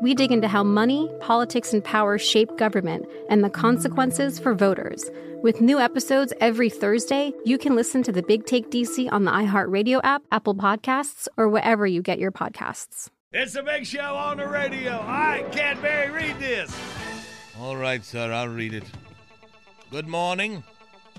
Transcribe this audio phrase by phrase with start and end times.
[0.00, 5.10] We dig into how money, politics, and power shape government and the consequences for voters.
[5.42, 9.30] With new episodes every Thursday, you can listen to the Big Take DC on the
[9.30, 13.08] iHeartRadio app, Apple Podcasts, or wherever you get your podcasts.
[13.32, 14.92] It's a big show on the radio.
[14.92, 16.74] All right, Cadbury, read this.
[17.58, 18.84] All right, sir, I'll read it.
[19.90, 20.64] Good morning.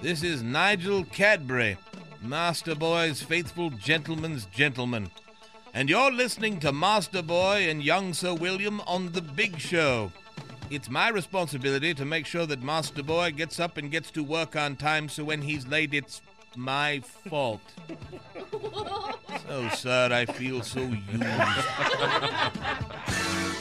[0.02, 1.78] This is Nigel Cadbury,
[2.24, 5.12] Master Boy's faithful gentleman's gentleman.
[5.74, 10.12] And you're listening to Master Boy and young Sir William on The Big Show.
[10.70, 14.58] It's my responsibility to make sure that Master Boy gets up and gets to work
[14.58, 16.22] on time so when he's late, it's
[16.58, 17.62] my fault.
[17.88, 17.96] So,
[19.50, 21.24] oh, sir, I feel so used.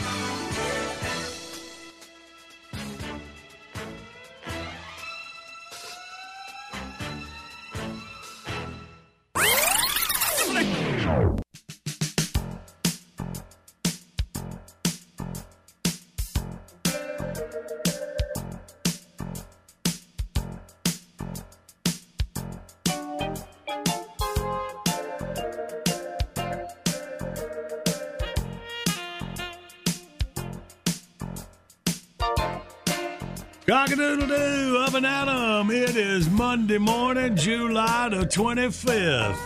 [36.50, 39.38] Monday morning, July the 25th.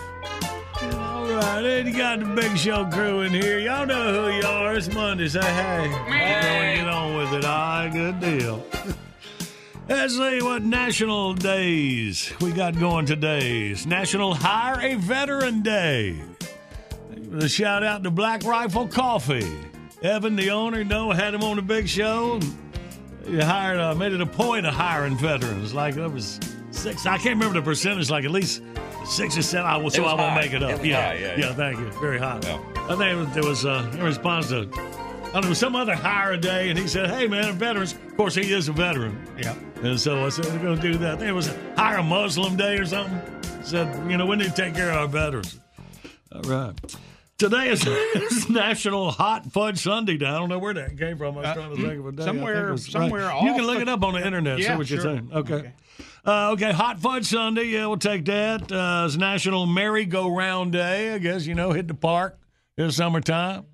[0.94, 3.58] All right, and you got the Big Show crew in here.
[3.58, 4.74] Y'all know who you are.
[4.74, 5.28] It's Monday.
[5.28, 5.88] Say hey.
[6.06, 6.76] Hey.
[6.76, 7.44] Get on with it.
[7.44, 8.64] All right, good deal.
[9.90, 13.68] Let's see what national days we got going today.
[13.68, 16.18] It's National Hire a Veteran Day.
[17.38, 19.52] A shout out to Black Rifle Coffee.
[20.00, 22.40] Evan, the owner, know had him on the big show.
[23.26, 25.74] He hired, uh, made it a point of hiring veterans.
[25.74, 26.40] Like there was
[26.74, 27.06] six.
[27.06, 28.10] I can't remember the percentage.
[28.10, 28.62] Like at least
[29.06, 29.66] six or seven.
[29.66, 30.40] I, so was I won't high.
[30.40, 30.70] make it up.
[30.80, 31.52] It yeah, high, yeah, yeah.
[31.54, 31.90] Thank you.
[32.00, 32.40] Very high.
[32.42, 32.60] Yeah.
[32.88, 34.68] I think it was, it uh, in response to.
[35.34, 38.16] I don't know, some other hire a day, and he said, "Hey, man, veterans." Of
[38.16, 39.18] course, he is a veteran.
[39.36, 39.56] Yeah.
[39.82, 42.02] And so I said, "We're going to do that." I think it was hire a
[42.04, 43.20] Muslim day or something.
[43.64, 45.58] Said, you know, we need to take care of our veterans.
[46.32, 46.72] All right.
[47.38, 50.18] Today is, is National Hot Fudge Sundae.
[50.18, 50.26] Day.
[50.26, 51.36] I don't know where that came from.
[51.36, 52.22] I was Uh, trying to think of a day.
[52.22, 54.58] I think somewhere- it was- somewhere You can look the- it up on the internet.
[54.58, 55.14] see Yeah, what you're sure.
[55.16, 55.30] saying.
[55.32, 55.54] Okay.
[55.54, 55.72] Okay.
[56.26, 57.64] Uh, okay, Hot Fudge Sundae.
[57.64, 58.72] Yeah, we'll take that.
[58.72, 61.12] Uh, it's National Merry-Go-Round Day.
[61.14, 62.38] I guess you know, hit the park
[62.78, 63.66] in the summertime.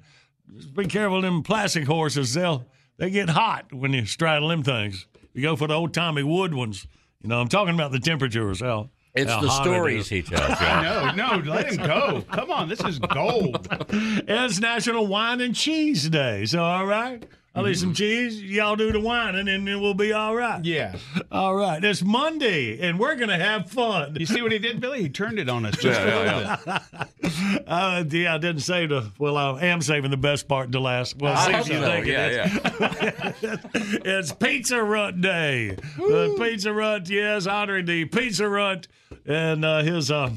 [0.56, 2.34] Just be careful of them plastic horses.
[2.34, 2.66] They'll
[2.98, 5.06] they get hot when you straddle them things.
[5.32, 6.86] You go for the old Tommy Wood ones.
[7.22, 8.60] You know, I'm talking about the temperatures.
[8.60, 10.08] How It's how the hot stories is.
[10.08, 10.60] he tells.
[10.60, 11.12] Yeah.
[11.16, 12.24] No, no, let him go.
[12.32, 13.68] Come on, this is gold.
[13.92, 16.44] It's National Wine and Cheese Day.
[16.46, 17.24] So, all right.
[17.52, 18.40] I'll eat some cheese.
[18.40, 20.64] Y'all do the whining, and then we'll be all right.
[20.64, 20.94] Yeah.
[21.32, 21.82] All right.
[21.82, 24.16] It's Monday, and we're going to have fun.
[24.20, 25.02] You see what he did, Billy?
[25.02, 27.06] He turned it on us just Yeah, a yeah, little bit.
[27.66, 29.10] Uh, yeah, I didn't say the.
[29.18, 31.16] Well, I am saving the best part to last.
[31.18, 31.90] Well, I see hope you so.
[31.90, 33.42] think Yeah, is.
[33.42, 33.56] yeah.
[34.04, 35.76] It's Pizza Runt Day.
[36.00, 38.88] Uh, pizza Runt, yes, honoring the Pizza Runt
[39.26, 40.30] and uh, his uh,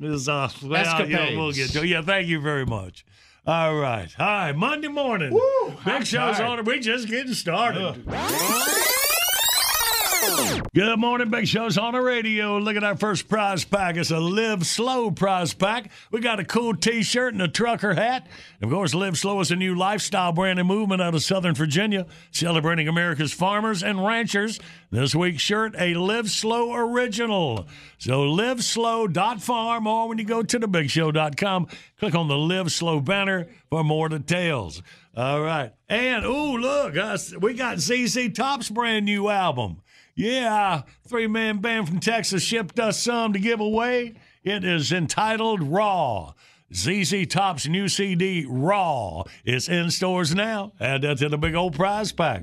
[0.00, 1.86] his uh, well, yeah, we'll get to.
[1.86, 3.04] Yeah, thank you very much.
[3.46, 5.38] All right, hi, Monday morning.
[5.84, 6.60] Big show's on.
[6.60, 6.64] it.
[6.64, 8.02] We just getting started.
[10.74, 12.58] Good morning, Big Show's on the radio.
[12.58, 13.96] Look at our first prize pack.
[13.96, 15.90] It's a Live Slow prize pack.
[16.10, 18.26] We got a cool T-shirt and a trucker hat.
[18.62, 22.06] Of course, Live Slow is a new lifestyle brand and movement out of Southern Virginia,
[22.30, 24.58] celebrating America's farmers and ranchers.
[24.90, 27.66] This week's shirt, a Live Slow original.
[27.98, 31.68] So liveslow.farm, or when you go to thebigshow.com,
[31.98, 34.82] click on the Live Slow banner for more details.
[35.16, 35.72] All right.
[35.88, 39.82] And, ooh, look, us, we got ZZ Top's brand new album.
[40.14, 44.14] Yeah, three man band from Texas shipped us some to give away.
[44.42, 46.34] It is entitled Raw.
[46.72, 50.72] ZZ Top's new CD, Raw, is in stores now.
[50.80, 52.42] Add that to the big old prize pack.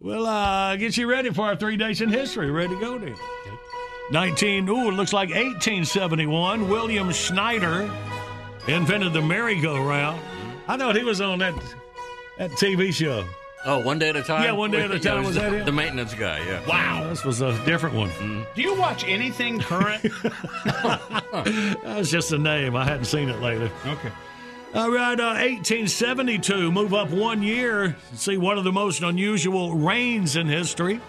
[0.00, 2.50] Well, uh, get you ready for our three days in history.
[2.50, 3.16] Ready to go then.
[4.10, 6.68] 19, ooh, it looks like 1871.
[6.68, 7.90] William Schneider
[8.66, 10.20] invented the merry-go-round.
[10.66, 11.54] I thought he was on that
[12.38, 13.24] that TV show.
[13.64, 14.44] Oh, one day at a time.
[14.44, 15.24] Yeah, one day at a time.
[15.24, 15.64] Was that the, it?
[15.66, 16.38] the maintenance guy?
[16.46, 16.64] Yeah.
[16.66, 18.10] Wow, this was a different one.
[18.54, 20.02] Do you watch anything current?
[21.32, 22.74] That was just a name.
[22.74, 23.70] I hadn't seen it lately.
[23.86, 24.10] okay.
[24.74, 26.70] All right, uh, 1872.
[26.72, 27.96] Move up one year.
[28.14, 31.00] See one of the most unusual rains in history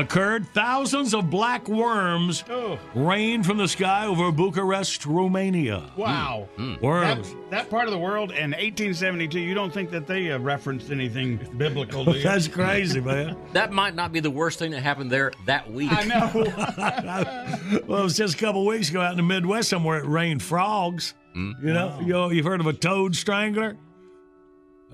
[0.00, 0.46] occurred.
[0.48, 2.78] Thousands of black worms Oh.
[2.94, 5.90] rained from the sky over Bucharest, Romania.
[5.96, 6.48] Wow.
[6.56, 6.62] Hmm.
[6.62, 6.72] Hmm.
[6.74, 7.34] That, Worms.
[7.50, 11.38] that part of the world in 1872, you don't think that they uh, referenced anything
[11.56, 12.22] biblical, do you?
[12.22, 13.36] That's crazy, man.
[13.52, 15.90] That might not be the worst thing that happened there that week.
[15.92, 17.82] I know.
[17.86, 19.98] Well, it was just a couple weeks ago out in the Midwest somewhere.
[19.98, 21.14] It rained frogs.
[21.32, 21.52] Hmm.
[21.62, 23.76] You know, you know, you've heard of a toad strangler?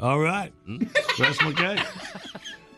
[0.01, 0.53] All right,
[1.19, 1.81] that's my case.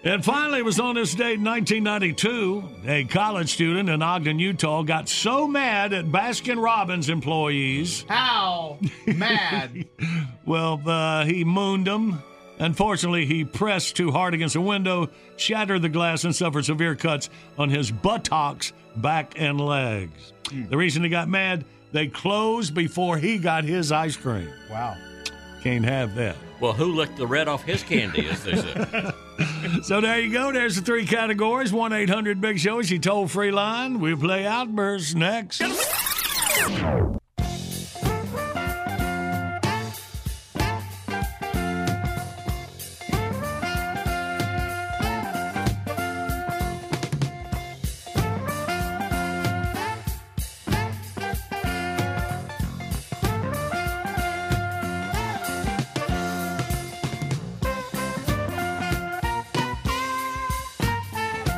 [0.05, 4.83] And finally, it was on this date in 1992, a college student in Ogden, Utah,
[4.83, 8.05] got so mad at Baskin Robbins employees.
[8.06, 9.87] How mad?
[10.45, 12.23] Well, uh, he mooned them.
[12.59, 17.31] Unfortunately, he pressed too hard against a window, shattered the glass, and suffered severe cuts
[17.59, 20.35] on his buttocks, back, and legs.
[20.69, 24.51] The reason he got mad, they closed before he got his ice cream.
[24.71, 24.97] Wow.
[25.64, 26.37] Can't have that.
[26.61, 29.11] Well, who licked the red off his candy, as they say?
[29.82, 30.52] So there you go.
[30.52, 31.72] There's the three categories.
[31.72, 33.99] 1 800 Big Show is your toll free line.
[33.99, 35.62] We play Outbursts next.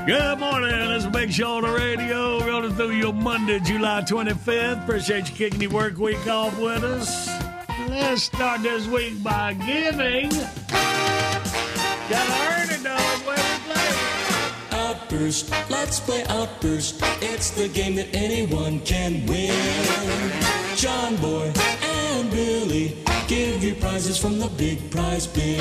[0.07, 0.71] Good morning.
[0.93, 2.39] It's a big show on the radio.
[2.47, 4.85] Rolling through your Monday, July 25th.
[4.85, 7.29] Appreciate you kicking your work week off with us.
[7.89, 10.31] Let's start this week by giving.
[12.09, 12.83] Gotta earn it,
[13.27, 13.35] we
[13.67, 14.79] play?
[14.79, 17.01] Outburst, let's play Outburst.
[17.21, 19.51] It's the game that anyone can win.
[20.77, 21.53] John Boy
[21.83, 25.59] and Billy give you prizes from the big prize bin.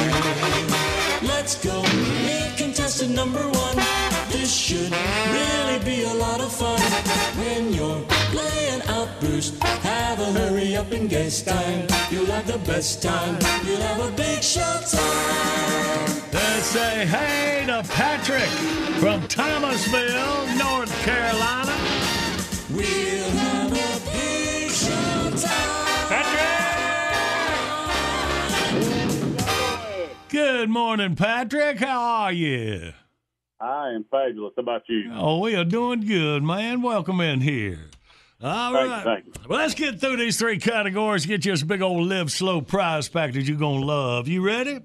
[1.24, 3.95] Let's go meet contestant number one.
[4.38, 6.78] This should really be a lot of fun.
[7.40, 8.02] When you're
[8.36, 11.88] playing Outburst, have a hurry up and guess time.
[12.12, 13.40] You'll have the best time.
[13.66, 16.22] You'll have a big show time.
[16.34, 18.50] Let's say hey to Patrick
[19.00, 21.74] from Thomasville, North Carolina.
[22.70, 26.10] We'll have a big show time.
[26.12, 26.60] Patrick!
[30.28, 31.80] Good morning, Patrick.
[31.80, 32.92] How are you?
[33.60, 34.54] I am fabulous.
[34.56, 35.12] How about you?
[35.14, 36.82] Oh, we are doing good, man.
[36.82, 37.90] Welcome in here.
[38.44, 39.04] All Thank you, right.
[39.04, 39.34] thank you.
[39.48, 41.26] Well, let's get through these three categories.
[41.26, 44.28] Get you this big old live slow prize package you're going to love.
[44.28, 44.82] You ready?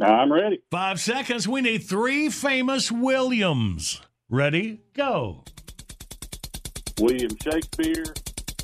[0.00, 0.62] I'm ready.
[0.70, 1.46] Five seconds.
[1.48, 4.00] We need three famous Williams.
[4.30, 4.80] Ready?
[4.94, 5.44] Go.
[7.00, 8.04] William Shakespeare,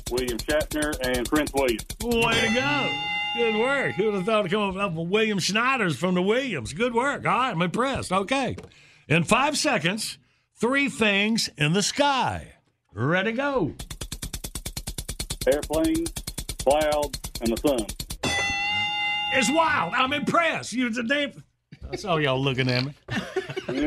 [0.09, 1.77] William Shatner, and Prince William.
[2.03, 2.89] Way to go.
[3.35, 3.91] Good work.
[3.95, 6.73] Who would have thought to come up with William Schneider's from the Williams?
[6.73, 7.25] Good work.
[7.27, 8.11] All right, I'm impressed.
[8.11, 8.55] Okay.
[9.09, 10.19] In five seconds,
[10.55, 12.53] three things in the sky.
[12.93, 13.73] Ready, go.
[15.47, 16.05] Airplane,
[16.59, 17.87] cloud, and the sun.
[19.33, 19.95] It's wild.
[19.95, 20.73] I'm impressed.
[20.73, 21.43] You the name.
[21.91, 22.93] I saw y'all looking at me.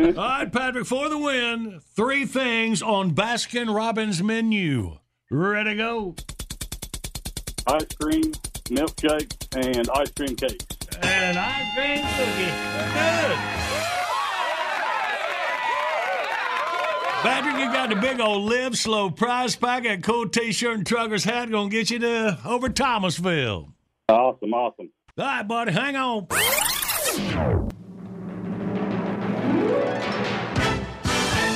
[0.09, 1.81] All right, Patrick, for the win.
[1.95, 4.99] Three things on Baskin Robbins menu.
[5.31, 6.17] Ready, go.
[7.69, 8.33] Ice cream,
[8.65, 10.65] milkshake, and ice cream cake.
[11.01, 12.51] And ice cream cookie.
[12.93, 13.72] Good.
[17.23, 19.85] Patrick, you got the big old live slow prize pack.
[19.85, 23.73] That cool t-shirt and trucker's hat gonna get you to over Thomasville.
[24.09, 24.91] Awesome, awesome.
[25.17, 26.27] All right, buddy, hang on.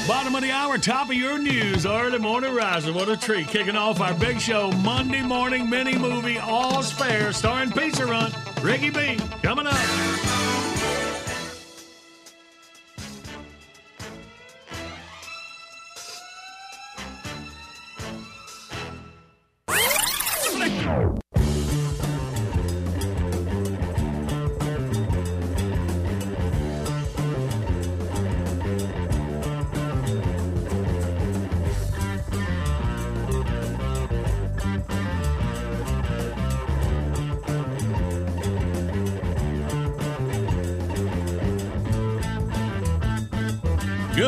[0.07, 2.95] Bottom of the hour, top of your news, early morning rising.
[2.95, 3.49] What a treat.
[3.49, 8.33] Kicking off our big show Monday morning mini movie, All's Fair, starring Pizza Runt,
[8.63, 9.19] Ricky B.
[9.43, 10.46] Coming up.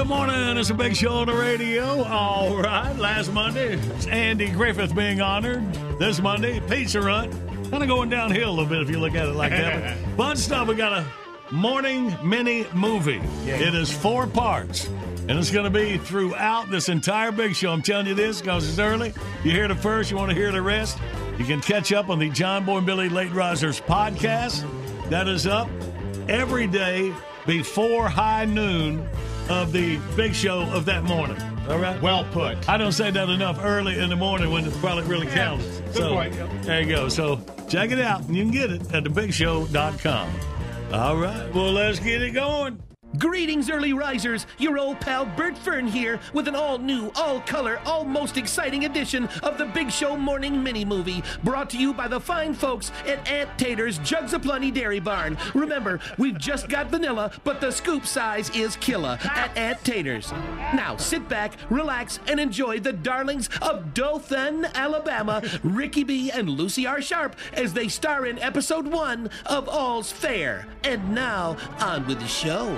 [0.08, 0.56] Morning.
[0.56, 2.02] It's a big show on the radio.
[2.04, 2.96] All right.
[2.96, 5.70] Last Monday, it's Andy Griffith being honored.
[5.98, 7.30] This Monday, Pizza Runt.
[7.70, 9.98] Kind of going downhill a little bit if you look at it like that.
[10.16, 10.66] But fun stuff.
[10.66, 11.04] We got a
[11.52, 13.20] morning mini movie.
[13.44, 14.86] It is four parts.
[15.28, 17.70] And it's going to be throughout this entire big show.
[17.70, 19.12] I'm telling you this because it's early.
[19.44, 20.96] You hear the first, you want to hear the rest.
[21.36, 24.66] You can catch up on the John Boy and Billy Late Risers podcast.
[25.10, 25.68] That is up
[26.30, 27.12] every day
[27.46, 29.06] before high noon
[29.48, 31.36] of the big show of that morning.
[31.68, 32.00] All right?
[32.00, 32.68] Well put.
[32.68, 35.64] I don't say that enough early in the morning when it's probably really counts.
[35.80, 36.50] good so point, yep.
[36.62, 37.08] there you go.
[37.08, 38.22] So check it out.
[38.22, 40.30] And you can get it at thebigshow.com.
[40.92, 41.54] All right.
[41.54, 42.82] Well, let's get it going.
[43.16, 44.46] Greetings, early risers.
[44.58, 48.84] Your old pal Bert Fern here with an all new, all color, all most exciting
[48.84, 52.92] edition of the Big Show Morning Mini Movie, brought to you by the fine folks
[53.06, 55.38] at Aunt Tater's Jugs of Plenty Dairy Barn.
[55.54, 60.30] Remember, we've just got vanilla, but the scoop size is killer at Aunt Tater's.
[60.74, 66.30] Now sit back, relax, and enjoy the darlings of Dothan, Alabama, Ricky B.
[66.30, 67.00] and Lucy R.
[67.00, 70.66] Sharp as they star in episode one of All's Fair.
[70.84, 72.76] And now, on with the show.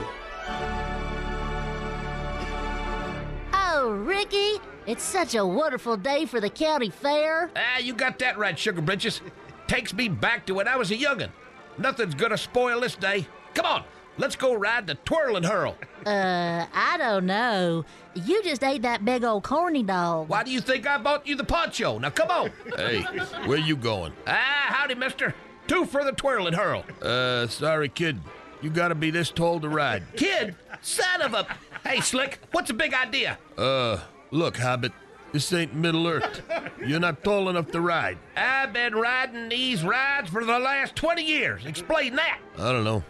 [3.52, 7.50] Oh, Ricky, it's such a wonderful day for the county fair.
[7.56, 9.20] Ah, you got that right, Sugar Britches.
[9.66, 11.30] Takes me back to when I was a youngin'.
[11.78, 13.26] Nothing's gonna spoil this day.
[13.54, 13.84] Come on,
[14.18, 15.76] let's go ride the twirl and hurl.
[16.06, 17.84] Uh, I don't know.
[18.14, 20.30] You just ate that big old corny dog.
[20.30, 21.98] Why do you think I bought you the poncho?
[21.98, 22.50] Now come on.
[22.74, 23.02] Hey,
[23.44, 24.14] where you going?
[24.26, 25.34] ah, howdy, mister.
[25.66, 26.84] Two for the twirl and hurl.
[27.02, 28.18] Uh, sorry, kid.
[28.62, 30.02] You gotta be this tall to ride.
[30.16, 31.46] Kid, son of a.
[31.86, 33.38] Hey, Slick, what's the big idea?
[33.56, 33.98] Uh,
[34.30, 34.92] look, Hobbit.
[35.32, 36.42] This ain't Middle Earth.
[36.84, 38.18] You're not tall enough to ride.
[38.36, 41.66] I've been riding these rides for the last 20 years.
[41.66, 42.40] Explain that.
[42.58, 43.04] I don't know.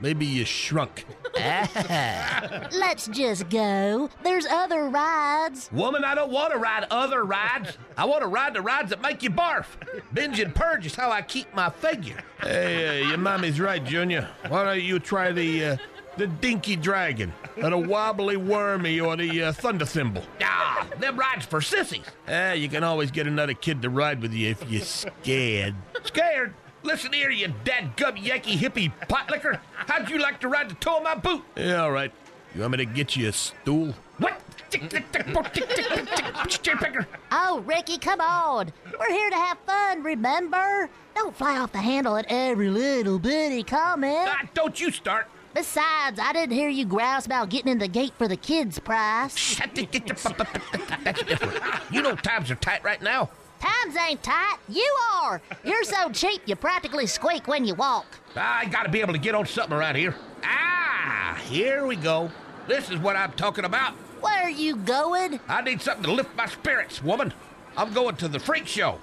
[0.00, 1.06] Maybe you shrunk.
[1.34, 4.08] Let's just go.
[4.22, 5.68] There's other rides.
[5.72, 7.76] Woman, I don't want to ride other rides.
[7.96, 9.66] I want to ride the rides that make you barf.
[10.12, 12.22] Binge and purge is how I keep my figure.
[12.40, 14.28] Hey, uh, your mommy's right, Junior.
[14.48, 15.76] Why don't you try the, uh,
[16.16, 20.24] the Dinky Dragon, or the Wobbly Wormy, or the uh, Thunder Thimble?
[20.42, 22.04] Ah, them rides for sissies.
[22.28, 25.74] Ah, you can always get another kid to ride with you if you're scared.
[26.04, 26.54] Scared?
[26.84, 29.58] Listen here, you dadgum Yankee hippie pot licker.
[29.74, 31.42] How'd you like to ride the toe of my boot?
[31.56, 32.12] Yeah, all right.
[32.54, 33.94] You want me to get you a stool?
[34.18, 34.38] What?
[34.68, 37.06] Tick, tick, tick, tick, tick, tick, tick, tick, picker.
[37.32, 38.70] Oh, Ricky, come on.
[39.00, 40.90] We're here to have fun, remember?
[41.14, 44.28] Don't fly off the handle at every little bitty comment.
[44.28, 45.26] Ah, don't you start.
[45.54, 49.56] Besides, I didn't hear you grouse about getting in the gate for the kids' price.
[49.56, 51.64] That's different.
[51.90, 53.30] You know times are tight right now.
[53.64, 54.58] Times ain't tight.
[54.68, 55.40] You are.
[55.64, 58.06] You're so cheap you practically squeak when you walk.
[58.36, 60.14] I gotta be able to get on something around here.
[60.42, 62.30] Ah, here we go.
[62.68, 63.94] This is what I'm talking about.
[64.20, 65.40] Where are you going?
[65.48, 67.32] I need something to lift my spirits, woman.
[67.76, 68.98] I'm going to the freak show.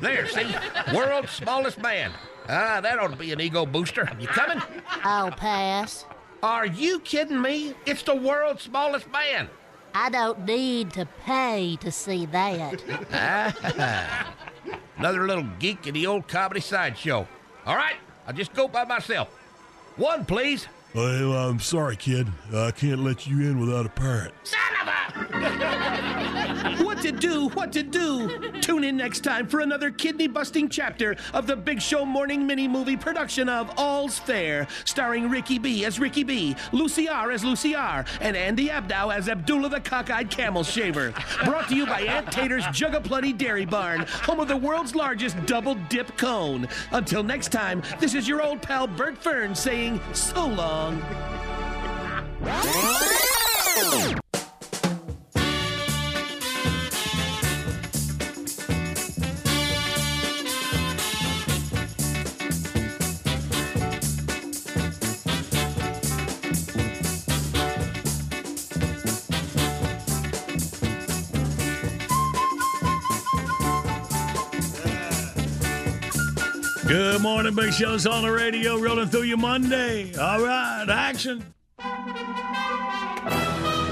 [0.00, 0.54] There, see?
[0.94, 2.12] World's smallest man.
[2.48, 4.10] Ah, that ought to be an ego booster.
[4.20, 4.62] You coming?
[5.04, 6.04] I'll pass.
[6.42, 7.74] Are you kidding me?
[7.86, 9.48] It's the world's smallest man.
[9.94, 12.82] I don't need to pay to see that.
[13.12, 14.34] Ah,
[14.96, 17.26] another little geek in the old comedy sideshow.
[17.66, 17.96] All right,
[18.26, 19.28] I'll just go by myself.
[19.96, 20.66] One, please.
[20.94, 22.28] Well, I'm sorry, kid.
[22.54, 24.34] I can't let you in without a parent.
[24.44, 25.31] Son of a!
[27.02, 27.48] To do?
[27.48, 28.60] What to do?
[28.60, 32.68] Tune in next time for another kidney busting chapter of the Big Show Morning Mini
[32.68, 37.74] Movie production of All's Fair, starring Ricky B as Ricky B, Lucy R as Lucy
[37.74, 41.12] R, and Andy Abdow as Abdullah the Cockeyed Camel Shaver.
[41.44, 44.94] Brought to you by Aunt Tater's Jug of Plenty Dairy Barn, home of the world's
[44.94, 46.68] largest double dip cone.
[46.92, 51.02] Until next time, this is your old pal Bert Fern saying so long.
[77.52, 80.14] Good morning, Big Show's on the radio, rolling through your Monday.
[80.16, 81.44] All right, action.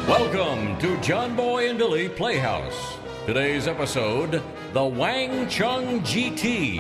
[0.09, 2.97] Welcome to John Boy and Billy Playhouse.
[3.27, 6.79] Today's episode The Wang Chung GT.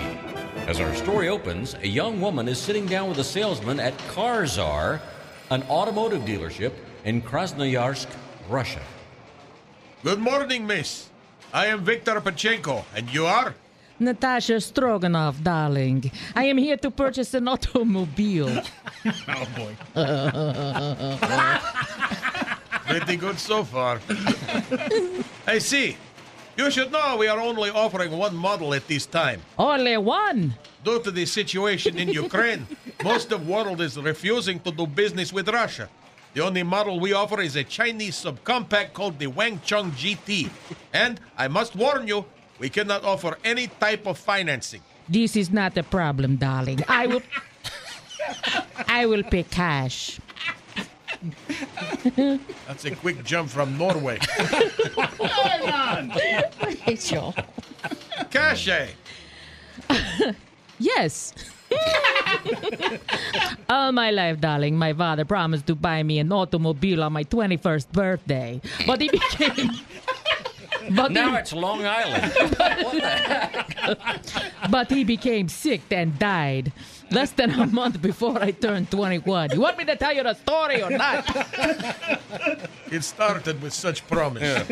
[0.67, 5.03] As our story opens, a young woman is sitting down with a salesman at Karzar,
[5.51, 6.73] an automotive dealership
[7.05, 8.09] in Krasnoyarsk,
[8.49, 8.81] Russia.
[10.03, 11.11] Good morning, miss.
[11.53, 13.55] I am Victor Pachenko, and you are?
[14.01, 16.11] Natasha Stroganoff, darling.
[16.35, 18.49] I am here to purchase an automobile.
[19.07, 19.77] oh, boy.
[22.89, 24.01] Pretty good so far.
[25.47, 25.97] I see.
[26.57, 29.41] You should know we are only offering one model at this time.
[29.59, 30.55] Only one?
[30.83, 32.67] Due to the situation in Ukraine,
[33.05, 35.89] most of the world is refusing to do business with Russia.
[36.33, 40.49] The only model we offer is a Chinese subcompact called the Wang Chung GT.
[40.93, 42.25] And I must warn you,
[42.61, 44.83] we cannot offer any type of financing.
[45.09, 46.85] This is not a problem, darling.
[46.87, 47.23] I will.
[48.87, 50.21] I will pay cash.
[52.69, 54.21] That's a quick jump from Norway.
[56.87, 57.35] Rachel.
[58.31, 58.89] Cash, eh?
[60.79, 61.35] Yes.
[63.69, 67.91] All my life, darling, my father promised to buy me an automobile on my 21st
[67.93, 68.61] birthday.
[68.87, 69.71] But he became.
[70.91, 72.33] But Now he, it's Long Island.
[74.71, 76.73] but he became sick and died
[77.11, 79.51] less than a month before I turned 21.
[79.53, 81.27] You want me to tell you the story or not?
[82.91, 84.69] It started with such promise.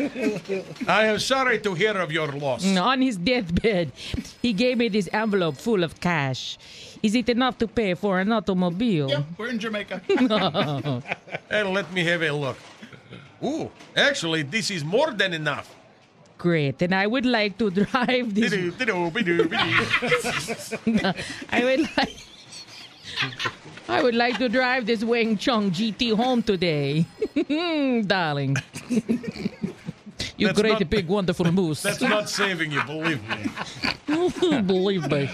[0.87, 2.65] I am sorry to hear of your loss.
[2.65, 3.93] Mm, on his deathbed,
[4.41, 6.57] he gave me this envelope full of cash.
[7.01, 9.09] Is it enough to pay for an automobile?
[9.09, 10.01] Yep, we're in Jamaica.
[11.49, 12.57] And let me have a look.
[13.41, 15.73] Ooh, actually, this is more than enough.
[16.39, 16.81] Great.
[16.81, 18.51] And I would like to drive this.
[21.51, 22.17] I would like.
[23.89, 27.05] I would like to drive this Wang Chung GT home today,
[28.05, 28.55] darling.
[30.37, 31.81] you That's great not- big wonderful moose.
[31.81, 34.61] That's not saving you, believe me.
[34.61, 35.29] Believe me.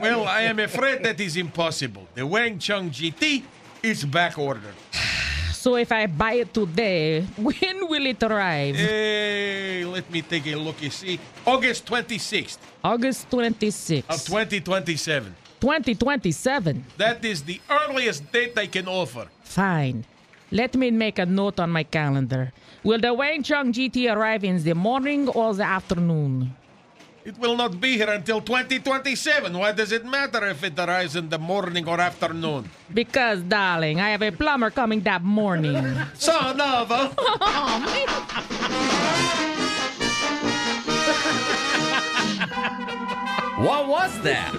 [0.00, 2.08] Well, I am afraid that is impossible.
[2.14, 3.42] The Wang Chung GT
[3.82, 4.74] is back ordered.
[5.58, 8.76] So if I buy it today, when will it arrive?
[8.76, 10.80] Hey, let me take a look.
[10.80, 15.34] You see, August 26th August 26th, of 2027.
[15.60, 16.84] 2027.
[16.96, 19.26] That is the earliest date I can offer.
[19.42, 20.04] Fine.
[20.52, 22.52] Let me make a note on my calendar.
[22.84, 26.54] Will the Wang Chung GT arrive in the morning or the afternoon?
[27.24, 29.52] It will not be here until 2027.
[29.56, 32.70] Why does it matter if it arrives in the morning or afternoon?
[32.92, 35.76] Because, darling, I have a plumber coming that morning.
[36.14, 37.14] Son of a.
[39.60, 39.64] Oh,
[43.58, 44.52] What was that?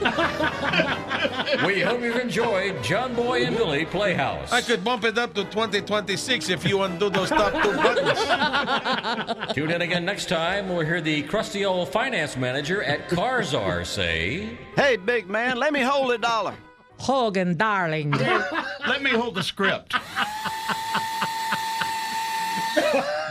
[1.65, 4.51] we hope you've enjoyed John Boy and Billy Playhouse.
[4.51, 9.53] I could bump it up to 2026 if you undo those top two buttons.
[9.53, 10.67] Tune in again next time.
[10.67, 14.57] We'll hear the crusty old finance manager at Karzar say.
[14.75, 16.55] Hey, big man, let me hold a dollar.
[16.97, 18.12] Hogan, darling.
[18.12, 19.95] Let me hold the script.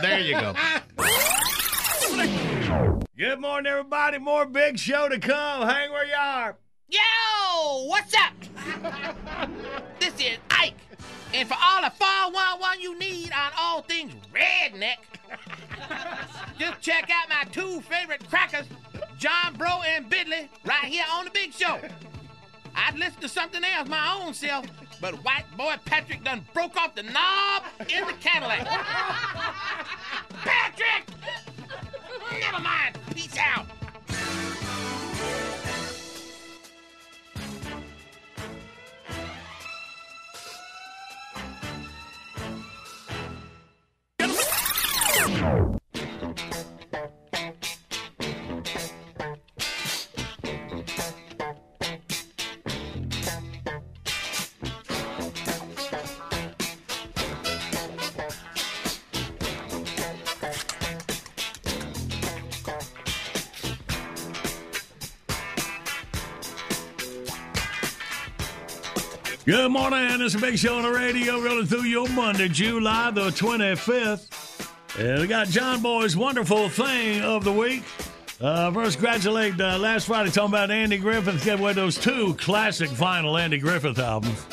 [0.01, 0.55] there you go.
[3.19, 4.17] Good morning, everybody.
[4.17, 5.67] More Big Show to come.
[5.67, 6.55] Hang where you are.
[6.87, 9.49] Yo, what's up?
[9.99, 10.77] this is Ike.
[11.33, 14.99] And for all the 411 you need on all things redneck,
[16.59, 18.67] just check out my two favorite crackers,
[19.17, 21.77] John Bro and Bidley, right here on the Big Show.
[22.73, 24.65] I'd listen to something else my own self,
[25.01, 28.65] but white boy Patrick done broke off the knob in the Cadillac.
[30.41, 31.03] Patrick!
[32.37, 32.97] Never mind.
[33.15, 33.78] Peace out.
[69.49, 69.97] Good morning.
[69.97, 74.69] And it's a big show on the radio rolling through your Monday, July the 25th.
[74.99, 77.81] And we got John Boy's wonderful thing of the week.
[78.39, 82.91] Uh, first, congratulate uh, last Friday talking about Andy Griffith gave away those two classic
[82.91, 84.45] vinyl Andy Griffith albums.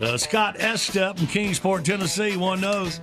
[0.00, 3.00] Uh, Scott Estep in Kingsport, Tennessee, won those.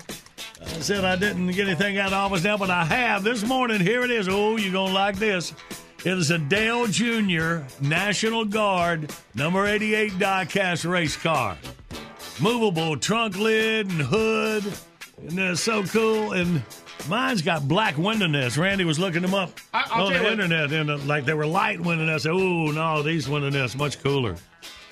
[0.62, 3.82] I said I didn't get anything out of office now, but I have this morning.
[3.82, 4.29] Here it is.
[4.29, 5.53] Oh, you're going to like this.
[6.06, 7.60] It is a Dale Jr.
[7.82, 11.58] National Guard number 88 diecast race car.
[12.42, 14.66] Movable trunk lid and hood.
[15.26, 16.34] And it's so cool.
[16.34, 16.62] And
[17.08, 18.28] mine's got black window.
[18.58, 20.74] Randy was looking them up I- on the internet.
[20.74, 22.18] And uh, like they were light window.
[22.26, 24.36] Oh, no, these window much cooler.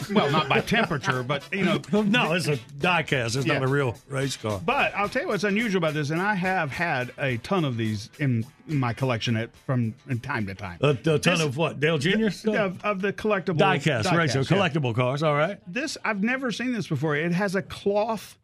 [0.09, 1.79] Well, not by temperature, but you know.
[2.03, 3.35] No, it's a diecast.
[3.37, 4.59] It's not a real race car.
[4.65, 7.77] But I'll tell you what's unusual about this, and I have had a ton of
[7.77, 10.77] these in, my collection at from time to time.
[10.81, 11.79] A, a ton This- of what?
[11.79, 12.29] Dale Jr.
[12.29, 12.55] stuff?
[12.55, 14.41] of, of the collectible Diecast, race, yeah.
[14.41, 15.23] collectible cars.
[15.23, 15.57] All right.
[15.67, 17.15] This I've never seen this before.
[17.15, 18.37] It has a cloth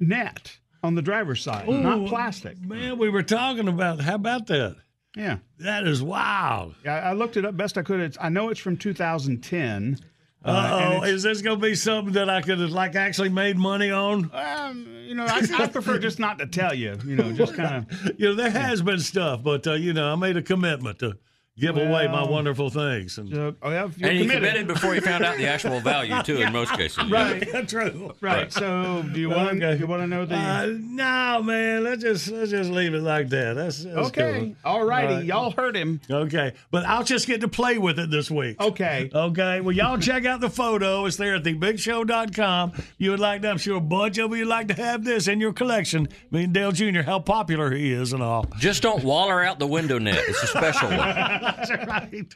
[0.00, 2.60] net on the driver's side, not plastic.
[2.60, 4.00] Man, we were talking about.
[4.00, 4.76] How about that?
[5.16, 6.74] Yeah, That is wild.
[6.84, 6.96] yeah.
[6.96, 8.00] I looked it up best I could.
[8.00, 9.98] It's I know it's from 2010.
[10.46, 12.94] Uh and oh, it's- is this going to be something that I could have like
[12.94, 14.30] actually made money on?
[14.32, 16.98] Um, you know, I, I prefer just not to tell you.
[17.04, 18.10] You know, just kind of.
[18.18, 21.16] You know, there has been stuff, but uh, you know, I made a commitment to
[21.58, 23.18] give away my wonderful things.
[23.18, 24.42] And, Uh, oh, yeah, if you're And he committed.
[24.42, 27.08] committed before he found out the actual value, too, in most cases.
[27.10, 27.66] Right.
[27.68, 28.12] true.
[28.20, 28.52] Right.
[28.52, 29.76] So, do you want to?
[29.76, 30.36] You want to know the?
[30.36, 31.82] Uh, no, man.
[31.84, 33.54] Let's just let's just leave it like that.
[33.56, 34.54] That's, that's okay.
[34.64, 34.70] cool.
[34.72, 35.08] All righty.
[35.08, 35.24] All right.
[35.24, 36.00] Y'all heard him.
[36.10, 38.60] Okay, but I'll just get to play with it this week.
[38.60, 39.10] Okay.
[39.14, 39.60] Okay.
[39.60, 41.04] Well, y'all check out the photo.
[41.06, 42.72] It's there at thebigshow.com.
[42.98, 45.28] You would like to, I'm sure a bunch of you would like to have this
[45.28, 46.08] in your collection.
[46.32, 48.46] I mean, Dale Jr., how popular he is and all.
[48.58, 50.22] Just don't waller out the window net.
[50.28, 50.98] It's a special one.
[51.46, 52.34] That's right.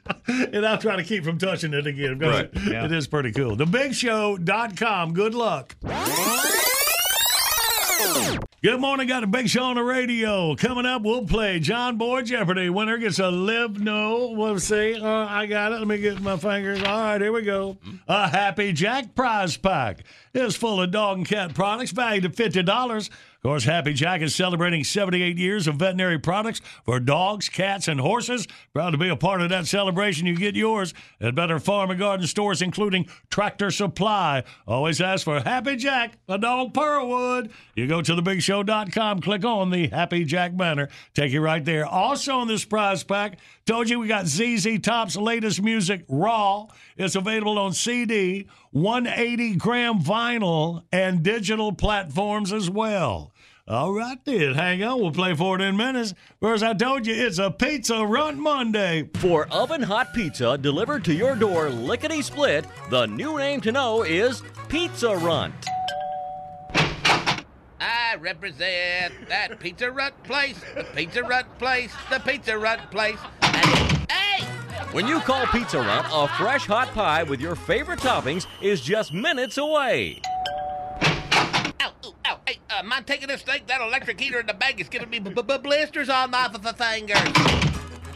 [0.55, 2.19] And I'll try to keep from touching it again.
[2.19, 2.51] because Right.
[2.53, 2.85] It, Yeah.
[2.85, 3.57] it is pretty cool.
[3.57, 5.13] Thebigshow.com.
[5.15, 5.77] Good luck.
[8.63, 9.09] Good morning.
[9.09, 10.55] Got a big show on the radio.
[10.55, 12.69] Coming up, we'll play John Boy Jeopardy.
[12.69, 14.33] Winner gets a live no.
[14.37, 15.01] We'll see.
[15.01, 15.77] Uh, I got it.
[15.79, 16.83] Let me get my fingers.
[16.83, 17.79] All right, here we go.
[18.07, 23.09] A Happy Jack prize pack is full of dog and cat products valued at $50.
[23.41, 27.99] Of course, Happy Jack is celebrating 78 years of veterinary products for dogs, cats, and
[27.99, 28.47] horses.
[28.75, 30.27] Proud to be a part of that celebration.
[30.27, 34.45] You get yours at better farm and garden stores, including Tractor Supply.
[34.67, 37.51] Always ask for Happy Jack, a dog Pearlwood.
[37.75, 41.87] You go to thebigshow.com, click on the Happy Jack banner, take you right there.
[41.87, 46.67] Also on this prize pack, told you we got ZZ Top's latest music, Raw.
[46.99, 53.30] It's available on CD, 180 gram vinyl, and digital platforms as well.
[53.71, 54.55] All right, then.
[54.55, 55.01] Hang on.
[55.01, 56.13] We'll play for it in minutes.
[56.41, 59.09] Whereas I told you, it's a Pizza Runt Monday.
[59.19, 64.03] For oven hot pizza delivered to your door lickety split, the new name to know
[64.03, 65.55] is Pizza Runt.
[67.81, 73.19] I represent that Pizza Runt place, the Pizza Runt place, the Pizza Runt place.
[73.41, 74.43] Hey!
[74.91, 79.13] When you call Pizza Runt, a fresh hot pie with your favorite toppings is just
[79.15, 80.21] minutes away.
[82.81, 83.61] Uh, mind taking this thing?
[83.67, 86.65] That electric heater in the bag is giving me b- b- blisters on my f-
[86.65, 87.19] f- fingers.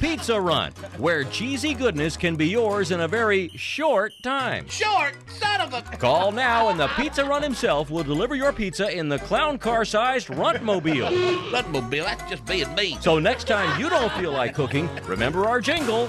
[0.00, 4.66] Pizza Runt, where cheesy goodness can be yours in a very short time.
[4.68, 5.82] Short, son of a.
[5.98, 9.84] Call now and the Pizza Runt himself will deliver your pizza in the clown car
[9.84, 11.10] sized Runtmobile.
[11.50, 12.96] Runtmobile, that's just being me.
[13.00, 16.08] So next time you don't feel like cooking, remember our jingle.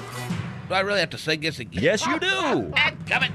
[0.70, 1.84] Do I really have to sing this again?
[1.84, 2.74] Yes, you do.
[2.78, 3.34] And coming.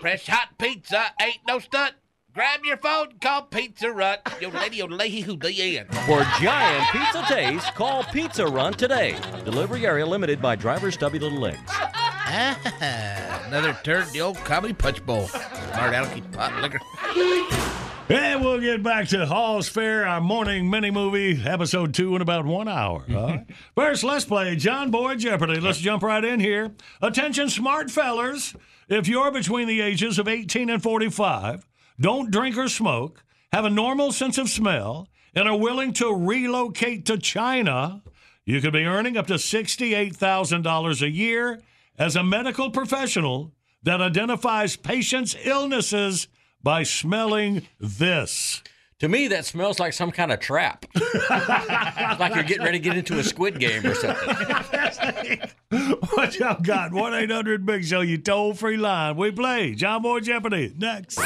[0.00, 1.94] Fresh hot pizza ain't no stunt.
[2.36, 4.20] Grab your phone, call Pizza Runt.
[4.42, 5.88] Yo, lady, yo, lady, who the end.
[6.04, 9.16] For giant pizza taste, call Pizza Runt today.
[9.46, 11.58] Delivery area limited by driver stubby little legs.
[11.66, 15.28] Ah, another turn the old comedy punch bowl.
[15.28, 16.78] Smart alecky pot liquor.
[18.10, 22.44] And we'll get back to All's Fair, our morning mini movie, episode two, in about
[22.44, 23.06] one hour.
[23.08, 23.46] All right.
[23.74, 25.58] First, let's play John Boy Jeopardy.
[25.58, 26.72] Let's jump right in here.
[27.00, 28.54] Attention, smart fellers.
[28.90, 31.66] If you're between the ages of 18 and 45,
[32.00, 37.06] don't drink or smoke, have a normal sense of smell, and are willing to relocate
[37.06, 38.02] to China,
[38.44, 41.60] you could be earning up to $68,000 a year
[41.98, 46.28] as a medical professional that identifies patients' illnesses
[46.62, 48.62] by smelling this.
[49.00, 50.86] To me, that smells like some kind of trap.
[52.18, 55.38] like you're getting ready to get into a squid game or something.
[56.14, 56.94] what y'all got?
[56.94, 59.16] 1 800 Big Show, you toll free line.
[59.16, 61.20] We play John Boy Jeopardy next.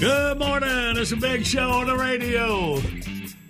[0.00, 0.96] Good morning.
[0.96, 2.80] It's a big show on the radio.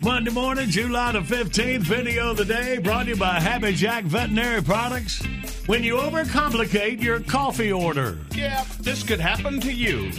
[0.09, 4.05] Monday morning, July the 15th, video of the day brought to you by Happy Jack
[4.05, 5.23] Veterinary Products.
[5.67, 8.19] When you overcomplicate your coffee order.
[8.35, 10.11] Yeah, this could happen to you.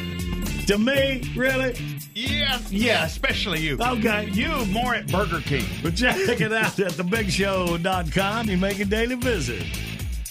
[0.67, 1.75] To me, really?
[2.13, 3.79] Yeah, yeah, especially you.
[3.81, 4.29] Okay.
[4.31, 5.65] You more at Burger King.
[5.81, 8.47] But check it out at thebigshow.com.
[8.47, 9.65] You make a daily visit.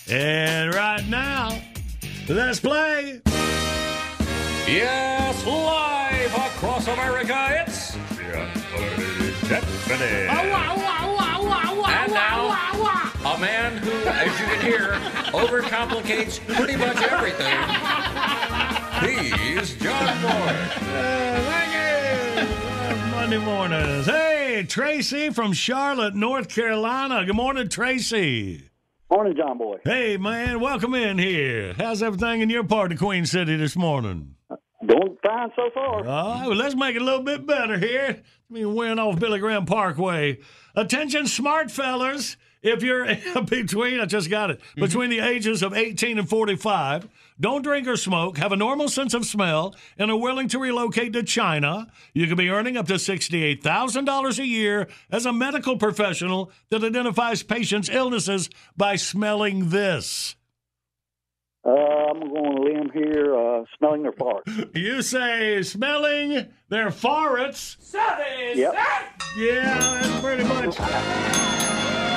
[0.09, 1.61] And right now,
[2.29, 3.21] let's play.
[4.69, 7.65] Yes, live across America,
[9.91, 10.31] it's
[11.89, 14.93] And now, a man who, as you can hear,
[15.33, 17.59] overcomplicates pretty much everything.
[19.01, 20.55] He's John Boy.
[21.49, 22.43] thank you.
[22.43, 24.07] Uh, Monday mornings.
[24.07, 27.25] Hey, Tracy from Charlotte, North Carolina.
[27.25, 28.65] Good morning, Tracy.
[29.11, 29.79] Morning, John Boy.
[29.85, 31.75] Hey, man, welcome in here.
[31.79, 34.35] How's everything in your part of Queen City this morning?
[35.39, 36.07] Fine so far.
[36.07, 38.23] All right, well, let's make it a little bit better here.
[38.51, 40.39] I mean, wearing off Billy Graham Parkway.
[40.75, 42.37] Attention, smart fellas.
[42.61, 43.07] If you're
[43.49, 44.81] between, I just got it, mm-hmm.
[44.81, 49.15] between the ages of 18 and 45, don't drink or smoke, have a normal sense
[49.15, 52.95] of smell, and are willing to relocate to China, you could be earning up to
[52.95, 60.35] $68,000 a year as a medical professional that identifies patients' illnesses by smelling this.
[61.69, 64.71] Uh, I'm going to limb here, uh, smelling their farts.
[64.75, 67.77] You say smelling their farts.
[68.57, 68.75] Yep.
[69.37, 70.79] Yeah, that's pretty much.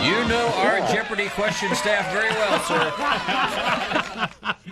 [0.01, 4.27] You know our Jeopardy question staff very well, sir.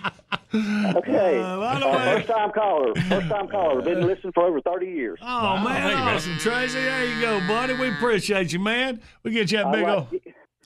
[0.52, 1.38] Okay.
[1.40, 2.92] Uh, by the Uh, way- first time caller.
[3.08, 3.82] First time caller.
[3.82, 5.20] Been listening for over 30 years.
[5.22, 6.80] Oh, man, awesome, Tracy.
[6.80, 7.74] There you go, buddy.
[7.74, 9.00] We appreciate you, man.
[9.22, 9.98] We get you that All big right.
[9.98, 10.08] old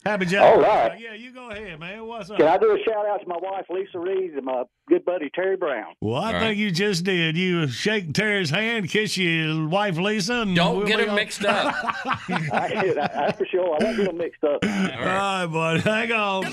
[0.05, 0.41] happy jack.
[0.43, 0.91] All right.
[0.91, 2.05] Uh, yeah, you go ahead, man.
[2.05, 2.37] What's up?
[2.37, 5.29] Can I do a shout out to my wife, Lisa Reed, and my good buddy,
[5.33, 5.93] Terry Brown?
[6.01, 6.57] Well, I All think right.
[6.57, 7.35] you just did.
[7.35, 11.73] You shake Terry's hand, kiss your wife Lisa, and Don't we'll get them mixed up.
[12.05, 13.77] I, that's for sure.
[13.79, 14.63] I won't get them mixed up.
[14.63, 15.79] All right, buddy.
[15.81, 16.43] Hang on.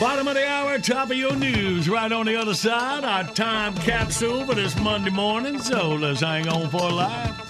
[0.00, 1.86] Bottom of the hour, top of your news.
[1.86, 5.58] Right on the other side, our time capsule for this Monday morning.
[5.58, 7.49] So let's hang on for a laugh.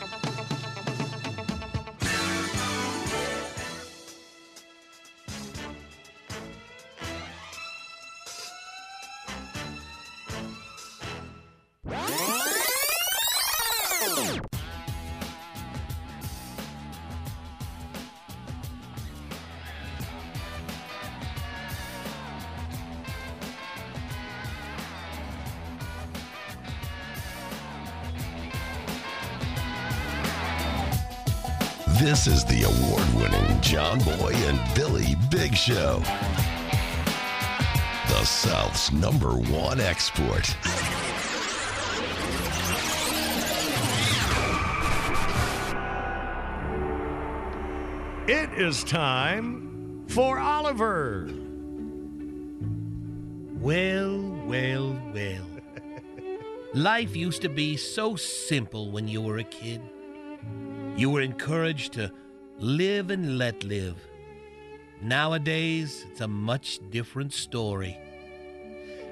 [32.22, 36.02] This is the award winning John Boy and Billy Big Show.
[38.08, 40.54] The South's number one export.
[48.28, 51.30] It is time for Oliver.
[53.60, 55.46] Well, well, well.
[56.74, 59.80] Life used to be so simple when you were a kid.
[60.96, 62.12] You were encouraged to
[62.58, 63.96] live and let live.
[65.00, 67.96] Nowadays, it's a much different story.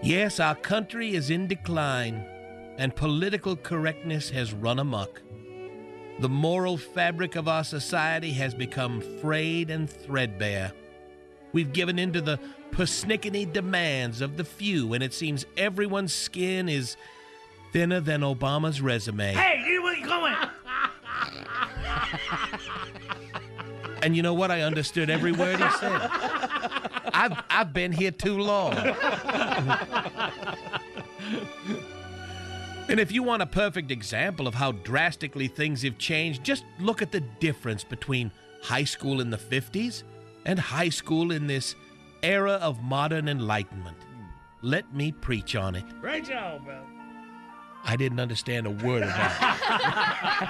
[0.03, 2.25] Yes, our country is in decline,
[2.77, 5.23] and political correctness has run amok.
[6.21, 10.73] The moral fabric of our society has become frayed and threadbare.
[11.53, 12.39] We've given in to the
[12.71, 16.97] persnickety demands of the few, and it seems everyone's skin is
[17.73, 19.33] thinner than Obama's resume.
[19.33, 20.35] Hey, you ain't going.
[24.03, 24.51] And you know what?
[24.51, 26.01] I understood every word he said.
[27.13, 28.75] I've, I've been here too long.
[32.89, 37.03] And if you want a perfect example of how drastically things have changed, just look
[37.03, 38.33] at the difference between
[38.63, 40.05] high school in the 50s
[40.47, 41.75] and high school in this
[42.23, 43.99] era of modern enlightenment.
[44.63, 45.85] Let me preach on it.
[46.01, 46.83] Great job, man.
[47.85, 50.45] I didn't understand a word of that.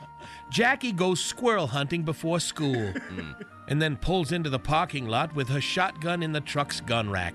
[0.50, 2.92] Jackie goes squirrel hunting before school
[3.68, 7.34] and then pulls into the parking lot with her shotgun in the truck's gun rack.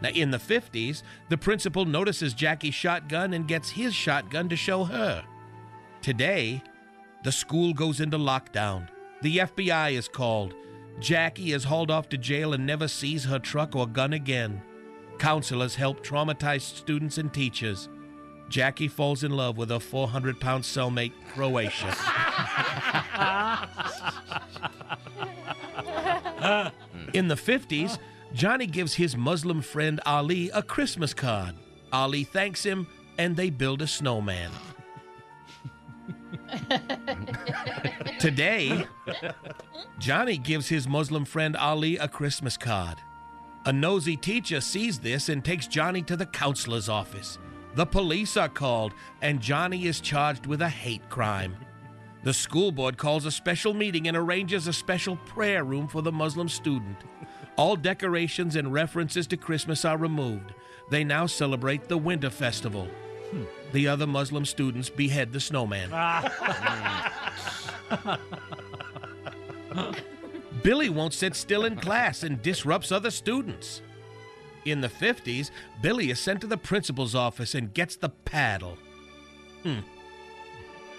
[0.00, 4.84] Now, in the 50s, the principal notices Jackie's shotgun and gets his shotgun to show
[4.84, 5.24] her.
[6.02, 6.62] Today,
[7.22, 8.88] the school goes into lockdown.
[9.22, 10.54] The FBI is called.
[10.98, 14.60] Jackie is hauled off to jail and never sees her truck or gun again.
[15.18, 17.88] Counselors help traumatized students and teachers.
[18.48, 21.94] Jackie falls in love with her 400 pound cellmate, Croatia.
[27.14, 27.98] In the 50s,
[28.32, 31.54] Johnny gives his Muslim friend Ali a Christmas card.
[31.92, 32.86] Ali thanks him,
[33.18, 34.50] and they build a snowman.
[38.18, 38.86] Today,
[39.98, 42.98] Johnny gives his Muslim friend Ali a Christmas card.
[43.66, 47.38] A nosy teacher sees this and takes Johnny to the counselor's office.
[47.74, 51.56] The police are called, and Johnny is charged with a hate crime.
[52.22, 56.12] The school board calls a special meeting and arranges a special prayer room for the
[56.12, 56.96] Muslim student.
[57.56, 60.54] All decorations and references to Christmas are removed.
[60.90, 62.88] They now celebrate the Winter Festival.
[63.72, 65.90] The other Muslim students behead the snowman.
[70.62, 73.82] Billy won't sit still in class and disrupts other students.
[74.64, 75.50] In the 50s,
[75.82, 78.78] Billy is sent to the principal's office and gets the paddle.
[79.62, 79.80] Hmm.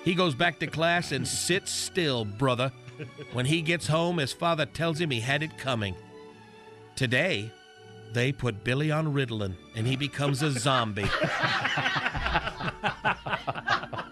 [0.03, 2.71] He goes back to class and sits still, brother.
[3.33, 5.95] When he gets home, his father tells him he had it coming.
[6.95, 7.51] Today,
[8.13, 11.09] they put Billy on Ritalin and he becomes a zombie.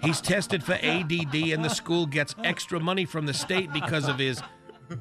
[0.02, 4.20] He's tested for ADD and the school gets extra money from the state because of
[4.20, 4.42] his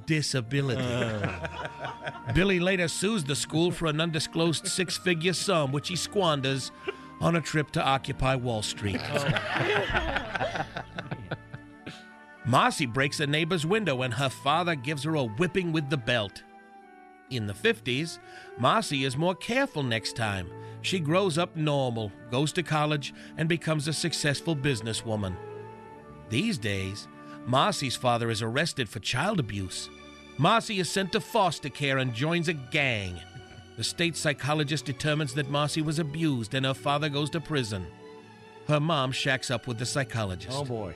[0.07, 0.83] disability.
[0.83, 2.33] Uh.
[2.35, 6.71] Billy later sues the school for an undisclosed six figure sum, which he squanders
[7.21, 9.01] on a trip to Occupy Wall Street.
[9.03, 10.65] Oh.
[12.45, 16.43] Marcy breaks a neighbor's window and her father gives her a whipping with the belt.
[17.31, 18.19] In the 50s,
[18.59, 20.51] Marcy is more careful next time.
[20.83, 25.37] She grows up normal, goes to college, and becomes a successful businesswoman.
[26.29, 27.07] These days,
[27.47, 29.91] Marcy's father is arrested for child abuse.
[30.39, 33.21] Marcy is sent to foster care and joins a gang.
[33.77, 37.87] The state psychologist determines that Marcy was abused and her father goes to prison.
[38.69, 40.57] Her mom shacks up with the psychologist.
[40.57, 40.95] Oh boy.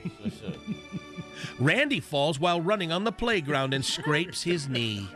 [1.59, 5.07] Randy falls while running on the playground and scrapes his knee.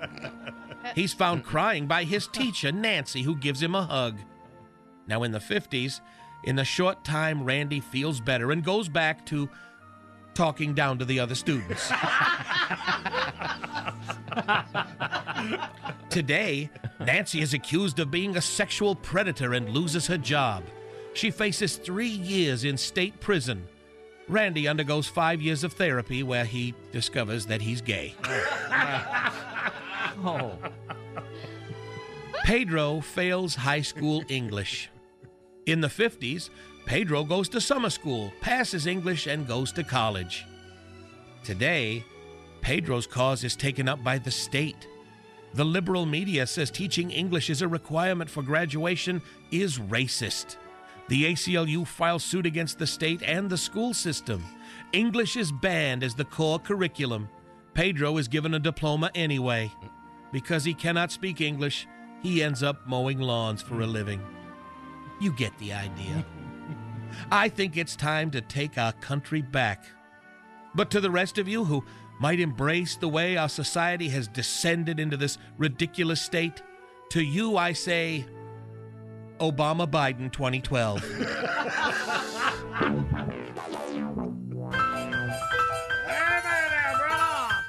[0.95, 4.17] He's found crying by his teacher, Nancy, who gives him a hug.
[5.07, 6.01] Now, in the 50s,
[6.43, 9.49] in a short time, Randy feels better and goes back to
[10.41, 11.91] talking down to the other students.
[16.09, 16.67] Today,
[16.99, 20.63] Nancy is accused of being a sexual predator and loses her job.
[21.13, 23.67] She faces three years in state prison.
[24.27, 28.15] Randy undergoes five years of therapy where he discovers that he's gay.
[30.23, 30.55] Oh.
[32.43, 34.91] Pedro fails high school English.
[35.65, 36.51] In the 50s,
[36.85, 40.45] Pedro goes to summer school, passes English, and goes to college.
[41.43, 42.03] Today,
[42.61, 44.87] Pedro's cause is taken up by the state.
[45.53, 50.57] The liberal media says teaching English is a requirement for graduation is racist.
[51.09, 54.43] The ACLU files suit against the state and the school system.
[54.93, 57.27] English is banned as the core curriculum.
[57.73, 59.71] Pedro is given a diploma anyway.
[60.31, 61.87] Because he cannot speak English,
[62.21, 64.21] he ends up mowing lawns for a living.
[65.19, 66.25] You get the idea.
[67.31, 69.85] I think it's time to take our country back.
[70.75, 71.83] But to the rest of you who
[72.19, 76.61] might embrace the way our society has descended into this ridiculous state,
[77.09, 78.25] to you I say,
[79.39, 81.01] Obama Biden 2012.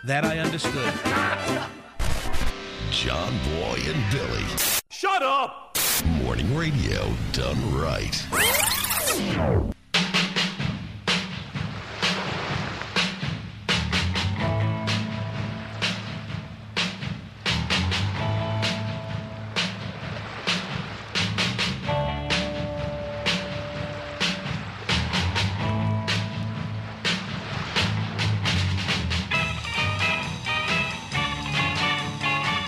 [0.05, 0.93] that I understood.
[2.91, 4.45] John Boy and Billy.
[4.91, 5.79] Shut up!
[6.23, 8.25] Morning radio done right.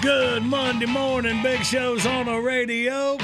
[0.02, 3.16] Good Monday morning, Big Show's on the radio.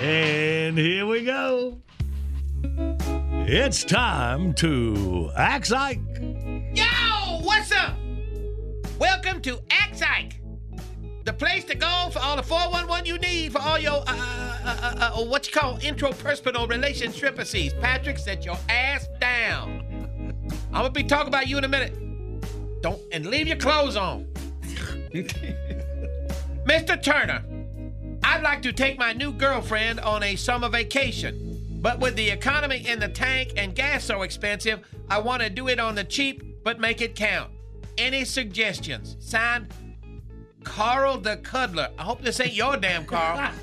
[0.00, 1.80] And here we go.
[2.62, 5.98] It's time to act like.
[6.72, 6.84] Yo,
[7.42, 7.96] what's up?
[9.00, 10.40] Welcome to Ask Ike,
[11.24, 14.76] the place to go for all the 411 you need for all your, uh, uh,
[14.82, 17.52] uh, uh, what you call interpersonal relationships.
[17.80, 19.84] Patrick, set your ass down.
[20.68, 22.82] I'm gonna be talking about you in a minute.
[22.82, 24.28] Don't, and leave your clothes on.
[26.68, 27.02] Mr.
[27.02, 27.42] Turner,
[28.30, 31.64] I'd like to take my new girlfriend on a summer vacation.
[31.80, 35.68] But with the economy in the tank and gas so expensive, I want to do
[35.68, 37.50] it on the cheap, but make it count.
[37.96, 39.16] Any suggestions?
[39.18, 39.72] Signed,
[40.62, 41.88] Carl the Cuddler.
[41.98, 43.50] I hope this ain't your damn Carl.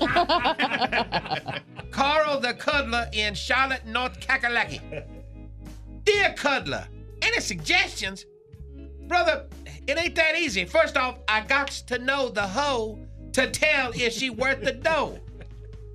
[1.92, 4.80] Carl the Cuddler in Charlotte, North Kakalaki.
[6.02, 6.88] Dear Cuddler,
[7.22, 8.26] any suggestions?
[9.06, 9.46] Brother,
[9.86, 10.64] it ain't that easy.
[10.64, 12.98] First off, I got to know the hoe
[13.36, 15.20] to tell if she worth the dough.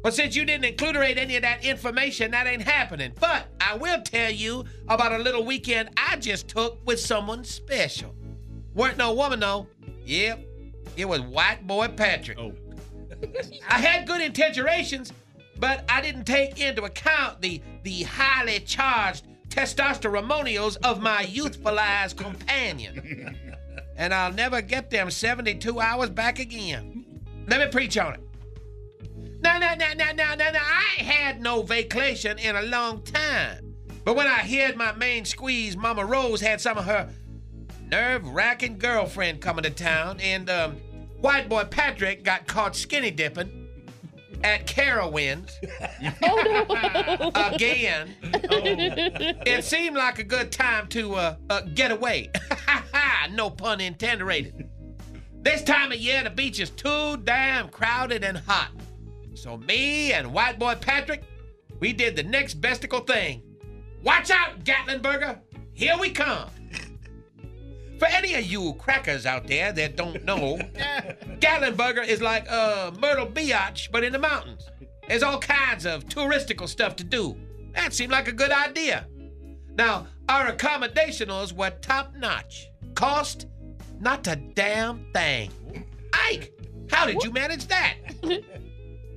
[0.04, 3.14] But since you didn't include any of that information, that ain't happening.
[3.20, 8.14] But I will tell you about a little weekend I just took with someone special.
[8.76, 9.66] Weren't no woman though.
[10.06, 10.40] Yep.
[10.98, 12.38] It was white boy Patrick.
[12.38, 12.54] Oh.
[13.68, 15.12] I had good intentions,
[15.58, 23.36] but I didn't take into account the the highly charged testosteronials of my youthfulized companion.
[23.98, 26.91] and I'll never get them 72 hours back again.
[27.48, 28.20] Let me preach on it.
[29.44, 30.60] No, no, no, no, no, no, no.
[30.60, 33.76] I had no vacation in a long time.
[34.04, 37.10] But when I heard my main squeeze, Mama Rose had some of her
[37.90, 40.76] nerve wracking girlfriend coming to town, and um,
[41.20, 43.68] white boy Patrick got caught skinny dipping
[44.44, 45.52] at Carowinds
[47.54, 48.16] again.
[49.46, 52.32] It seemed like a good time to uh, uh, get away.
[53.32, 54.70] no pun intended.
[55.42, 58.70] This time of year, the beach is too damn crowded and hot.
[59.34, 61.24] So me and white boy Patrick,
[61.80, 63.42] we did the next bestical thing.
[64.04, 65.40] Watch out, Gatlinburger!
[65.74, 66.50] Here we come.
[67.98, 70.58] For any of you crackers out there that don't know,
[71.40, 74.70] Gatlinburger is like uh, Myrtle Beach, but in the mountains.
[75.08, 77.36] There's all kinds of touristical stuff to do.
[77.74, 79.08] That seemed like a good idea.
[79.76, 82.70] Now, our accommodationals were top notch.
[82.94, 83.48] Cost,
[84.02, 85.52] not a damn thing.
[86.14, 86.54] Ike,
[86.90, 87.96] how did you manage that?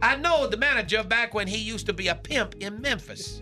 [0.03, 3.41] I know the manager back when he used to be a pimp in Memphis.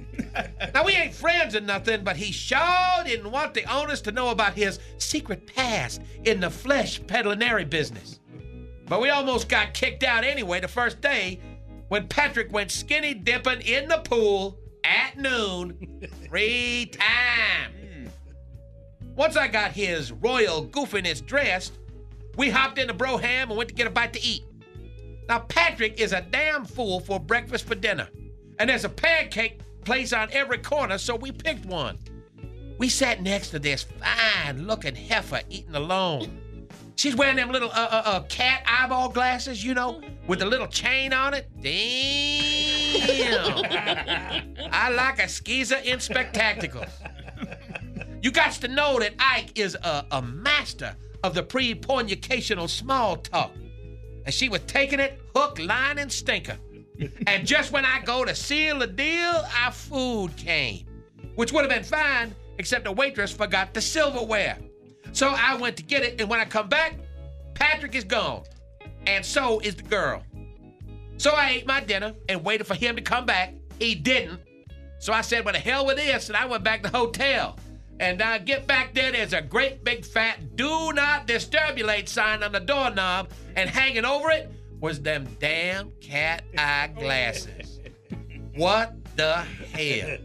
[0.72, 4.30] now, we ain't friends or nothing, but he sure didn't want the owners to know
[4.30, 8.20] about his secret past in the flesh peddlinary business.
[8.86, 11.40] But we almost got kicked out anyway the first day
[11.88, 17.81] when Patrick went skinny dipping in the pool at noon, three times.
[19.22, 21.78] Once I got his royal goofiness dressed,
[22.36, 24.42] we hopped into Broham and went to get a bite to eat.
[25.28, 28.08] Now, Patrick is a damn fool for breakfast for dinner.
[28.58, 32.00] And there's a pancake place on every corner, so we picked one.
[32.78, 36.66] We sat next to this fine looking heifer eating alone.
[36.96, 40.66] She's wearing them little uh, uh, uh, cat eyeball glasses, you know, with the little
[40.66, 41.48] chain on it.
[41.60, 41.76] Damn.
[44.72, 46.90] I like a skeezer in spectacles.
[48.22, 50.94] You got to know that Ike is a, a master
[51.24, 53.50] of the pre-pornicational small talk.
[54.24, 56.56] And she was taking it hook, line, and stinker.
[57.26, 60.86] and just when I go to seal the deal, our food came,
[61.34, 64.56] which would have been fine, except the waitress forgot the silverware.
[65.10, 66.94] So I went to get it, and when I come back,
[67.54, 68.44] Patrick is gone.
[69.08, 70.22] And so is the girl.
[71.16, 73.54] So I ate my dinner and waited for him to come back.
[73.80, 74.40] He didn't.
[75.00, 77.58] So I said, well, the hell with this, and I went back to the hotel.
[78.02, 81.78] And I get back there, there's a great big fat do not disturb
[82.08, 84.50] sign on the doorknob, and hanging over it
[84.80, 87.78] was them damn cat eye glasses.
[88.56, 89.34] what the
[89.72, 90.18] hell?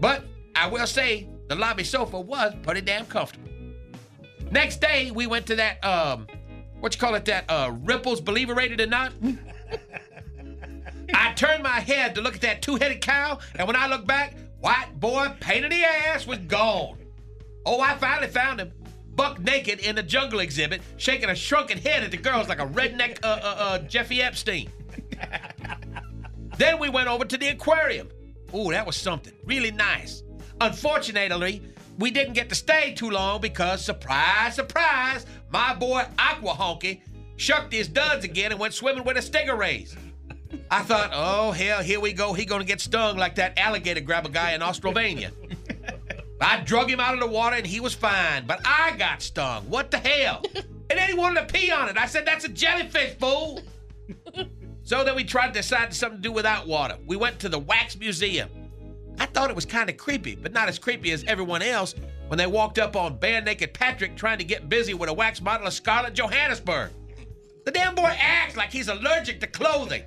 [0.00, 0.24] But
[0.56, 3.50] I will say, the lobby sofa was pretty damn comfortable.
[4.50, 6.26] Next day, we went to that, um,
[6.80, 9.12] what you call it, that uh, Ripples Believer Rated or Not?
[11.12, 14.06] I turned my head to look at that two headed cow, and when I looked
[14.06, 16.96] back, white boy pain in the ass was gone.
[17.66, 18.72] Oh, I finally found him.
[19.14, 22.66] Buck naked in the jungle exhibit, shaking a shrunken head at the girls like a
[22.66, 24.70] redneck uh, uh, uh, Jeffy Epstein.
[26.56, 28.08] then we went over to the aquarium.
[28.54, 29.34] Ooh, that was something.
[29.44, 30.22] Really nice.
[30.60, 31.60] Unfortunately,
[31.98, 37.02] we didn't get to stay too long because, surprise, surprise, my boy Aqua Honky
[37.36, 39.96] shucked his duds again and went swimming with the stingrays.
[40.70, 42.32] I thought, oh hell, here we go.
[42.32, 45.30] He gonna get stung like that alligator grab a guy in Australia.
[46.40, 49.64] I drug him out of the water and he was fine, but I got stung.
[49.70, 50.42] What the hell?
[50.54, 51.96] and then he wanted to pee on it.
[51.96, 53.60] I said, that's a jellyfish, fool.
[54.82, 56.96] so then we tried to decide something to do without water.
[57.06, 58.48] We went to the Wax Museum.
[59.18, 61.94] I thought it was kind of creepy, but not as creepy as everyone else
[62.26, 65.40] when they walked up on bare naked Patrick trying to get busy with a wax
[65.40, 66.90] model of Scarlett Johannesburg.
[67.64, 70.02] The damn boy acts like he's allergic to clothing.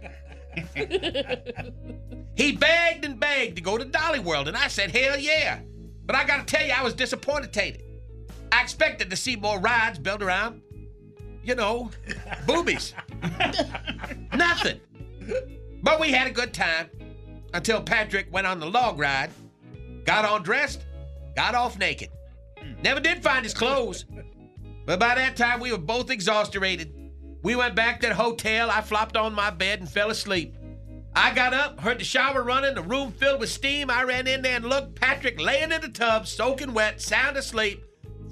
[2.35, 5.59] he begged and begged to go to Dolly World, and I said, hell yeah.
[6.05, 7.83] But I gotta tell you, I was disappointed.
[8.51, 10.61] I expected to see more rides built around,
[11.43, 11.91] you know,
[12.45, 12.93] boobies.
[14.33, 14.79] Nothing.
[15.81, 16.89] But we had a good time
[17.53, 19.31] until Patrick went on the log ride,
[20.03, 20.85] got all dressed,
[21.35, 22.09] got off naked.
[22.83, 24.05] Never did find his clothes.
[24.85, 27.04] But by that time, we were both exhausted.
[27.45, 28.71] We went back to the hotel.
[28.71, 30.57] I flopped on my bed and fell asleep.
[31.15, 33.91] I got up, heard the shower running, the room filled with steam.
[33.91, 37.85] I ran in there and looked Patrick laying in the tub, soaking wet, sound asleep,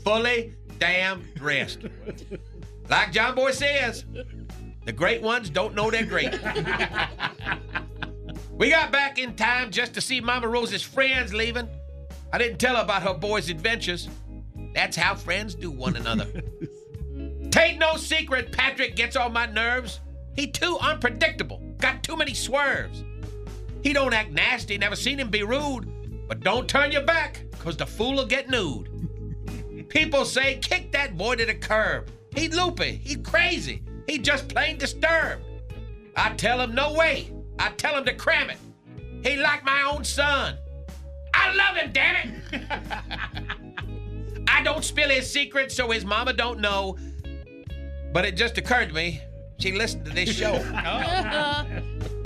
[0.03, 1.81] fully damn dressed.
[2.89, 4.03] Like John Boy says,
[4.83, 6.33] the great ones don't know they're great.
[8.51, 11.69] we got back in time just to see Mama Rose's friends leaving.
[12.33, 14.09] I didn't tell her about her boy's adventures.
[14.73, 16.25] That's how friends do one another.
[17.53, 19.99] Tain't no secret Patrick gets on my nerves.
[20.35, 23.03] He too unpredictable, got too many swerves.
[23.83, 27.77] He don't act nasty, never seen him be rude, but don't turn your back, cause
[27.77, 28.89] the fool'll get nude.
[29.87, 32.09] People say kick that boy to the curb.
[32.35, 35.45] He loopy, he crazy, he just plain disturbed.
[36.15, 37.31] I tell him no way.
[37.59, 38.57] I tell him to cram it.
[39.21, 40.57] He like my own son.
[41.35, 42.63] I love him, damn it.
[44.47, 46.97] I don't spill his secrets so his mama don't know.
[48.13, 49.21] But it just occurred to me
[49.57, 50.53] she listened to this show.
[50.85, 51.65] Oh.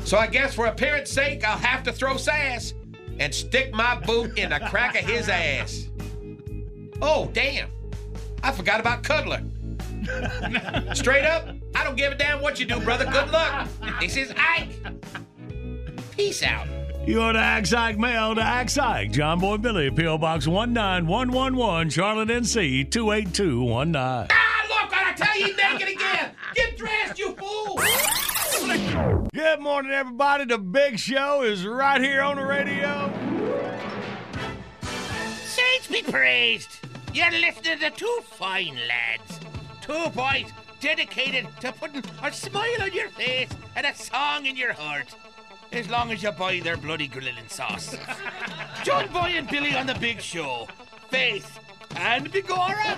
[0.03, 2.73] so I guess for appearance sake, I'll have to throw sass
[3.19, 5.87] and stick my boot in the crack of his ass.
[7.01, 7.69] Oh, damn.
[8.41, 9.43] I forgot about Cuddler.
[10.93, 13.05] Straight up, I don't give a damn what you do, brother.
[13.05, 13.67] Good luck.
[13.99, 14.69] This is Ike.
[16.15, 16.67] Peace out.
[17.07, 20.17] You go to Ask Ike Mail to Ask Ike, John Boy Billy, P.O.
[20.17, 22.83] Box 19111, Charlotte, N.C.
[22.83, 24.27] 28219.
[24.29, 26.31] Ah, look, I tell you naked again.
[26.53, 27.79] Get dressed, you fool.
[29.33, 30.43] Good morning, everybody.
[30.43, 33.09] The big show is right here on the radio.
[35.45, 36.79] Saints be praised.
[37.13, 39.39] You're listening to two fine lads.
[39.79, 40.51] Two boys
[40.81, 45.15] dedicated to putting a smile on your face and a song in your heart.
[45.71, 47.95] As long as you buy their bloody grilling sauce.
[48.83, 50.67] John Boy and Billy on the big show.
[51.09, 51.59] Faith
[51.95, 52.97] and Bigora.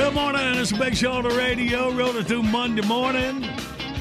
[0.00, 0.56] Good morning.
[0.56, 1.92] It's a big show on the radio.
[1.92, 3.46] Rolling through Monday morning.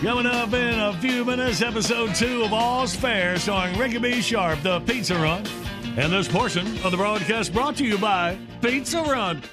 [0.01, 4.21] Coming up in a few minutes, episode two of All's Fair, starring Ricky B.
[4.21, 5.51] Sharp, the Pizza Runt.
[5.97, 9.43] And this portion of the broadcast brought to you by Pizza Runt.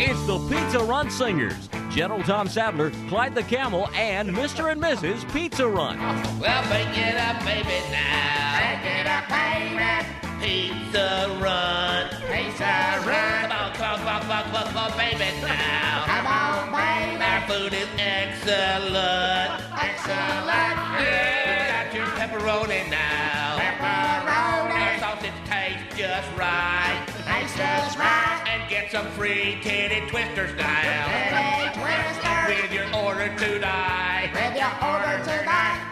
[0.00, 1.68] It's the Pizza Runt Singers.
[1.90, 4.72] General Tom Sadler, Clyde the Camel, and Mr.
[4.72, 5.30] and Mrs.
[5.34, 6.00] Pizza Runt.
[6.40, 8.80] Well, bake it up, baby, now.
[8.80, 10.27] Bake it up, baby.
[10.40, 12.10] Pizza Runt.
[12.30, 13.50] Pizza Runt.
[13.50, 16.04] Come on, come on, come on, come on, come on, come on, baby, now.
[16.06, 17.24] Come on, baby.
[17.24, 19.50] Our food is excellent.
[19.74, 20.76] Excellent.
[21.02, 21.84] Yeah.
[21.84, 23.58] Got your pepperoni now.
[23.58, 24.78] Pepperoni.
[24.78, 27.02] Our sausage tastes just right.
[27.26, 28.44] Tastes just right.
[28.48, 31.06] And get some free titty twisters now.
[31.08, 32.62] Titty twisters.
[32.62, 34.30] With your order tonight.
[34.32, 35.87] With your order tonight.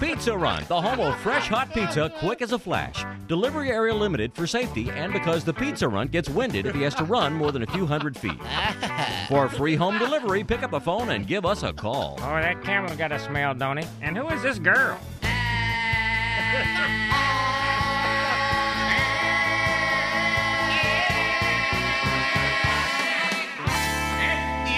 [0.00, 0.14] Yeah.
[0.14, 3.04] Pizza Runt, the home of fresh hot pizza, quick as a flash.
[3.28, 6.94] Delivery area limited for safety and because the Pizza Runt gets winded if he has
[6.96, 8.38] to run more than a few hundred feet.
[9.28, 12.18] For free home delivery, pick up a phone and give us a call.
[12.20, 13.86] Oh, that camel got a smell, don't he?
[14.02, 14.98] And who is this girl?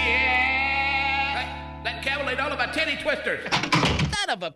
[0.09, 1.81] Yeah.
[1.85, 3.45] That camel ate all of my titty twisters.
[4.27, 4.55] Son of a.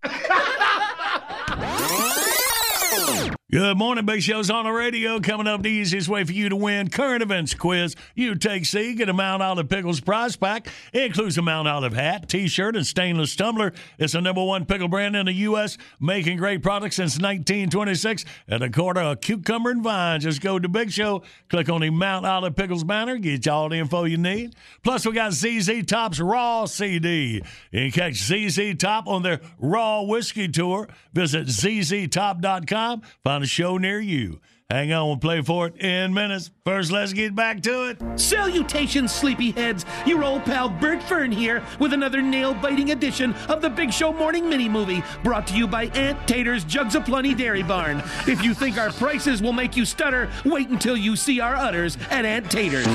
[3.53, 5.20] Good morning, Big Show's on the radio.
[5.20, 7.94] Coming up, the easiest way for you to win current events quiz.
[8.14, 10.68] You take C, get a Mount Olive Pickles prize pack.
[10.94, 13.74] It includes a Mount Olive hat, T-shirt, and stainless tumbler.
[13.98, 18.24] It's the number one pickle brand in the U.S., making great products since 1926.
[18.48, 20.20] And a quarter of cucumber and vine.
[20.20, 23.68] Just go to Big Show, click on the Mount Olive Pickles banner, get you all
[23.68, 24.57] the info you need.
[24.82, 27.42] Plus, we got ZZ Top's Raw CD.
[27.70, 30.88] You can catch ZZ Top on their Raw Whiskey Tour.
[31.12, 33.03] Visit zztop.com.
[33.22, 34.40] Find a show near you.
[34.70, 36.51] Hang on, we'll play for it in minutes.
[36.64, 37.99] First, let's get back to it.
[38.18, 39.84] Salutations, sleepyheads.
[40.07, 44.14] Your old pal Bert Fern here with another nail biting edition of the Big Show
[44.14, 48.03] Morning Mini Movie brought to you by Aunt Tater's Jugs of Plenty Dairy Barn.
[48.26, 51.99] If you think our prices will make you stutter, wait until you see our udders
[52.11, 52.86] at Aunt Tater's.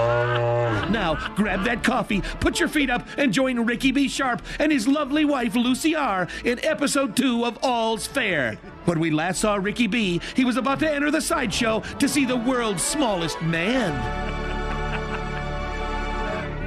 [0.94, 4.06] Now, grab that coffee, put your feet up, and join Ricky B.
[4.08, 8.54] Sharp and his lovely wife, Lucy R., in episode two of All's Fair.
[8.84, 12.24] When we last saw Ricky B., he was about to enter the sideshow to see
[12.24, 13.90] the world's smallest man.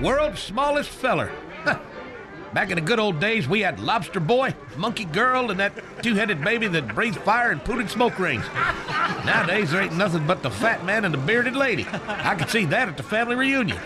[0.03, 1.31] World's smallest feller.
[2.53, 6.15] Back in the good old days, we had Lobster Boy, Monkey Girl, and that two
[6.15, 8.45] headed baby that breathed fire and pooted smoke rings.
[9.25, 11.85] Nowadays, there ain't nothing but the fat man and the bearded lady.
[12.07, 13.77] I could see that at the family reunion.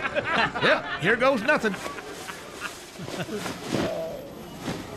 [0.62, 1.76] Well, here goes nothing.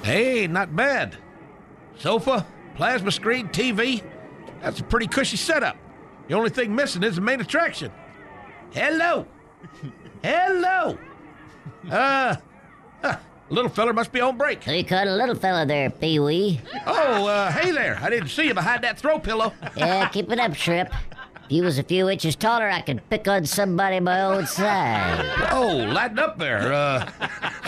[0.03, 1.17] Hey, not bad.
[1.99, 2.47] Sofa,
[2.77, 4.03] plasma screen, TV.
[4.61, 5.79] That's a pretty cushy setup.
[6.29, 7.91] The only thing missing is the main attraction.
[8.73, 9.27] Hello.
[10.23, 10.99] Hello.
[11.91, 12.37] Uh,
[13.51, 14.63] little feller must be on break.
[14.63, 16.61] So you caught a little fella there, Pee Wee.
[16.87, 17.99] Oh, uh, hey there.
[18.01, 19.53] I didn't see you behind that throw pillow.
[19.77, 20.91] Yeah, keep it up, Shrimp.
[21.45, 25.49] If you was a few inches taller, I could pick on somebody my own size.
[25.53, 26.73] Oh, lighten up there.
[26.73, 27.11] Uh,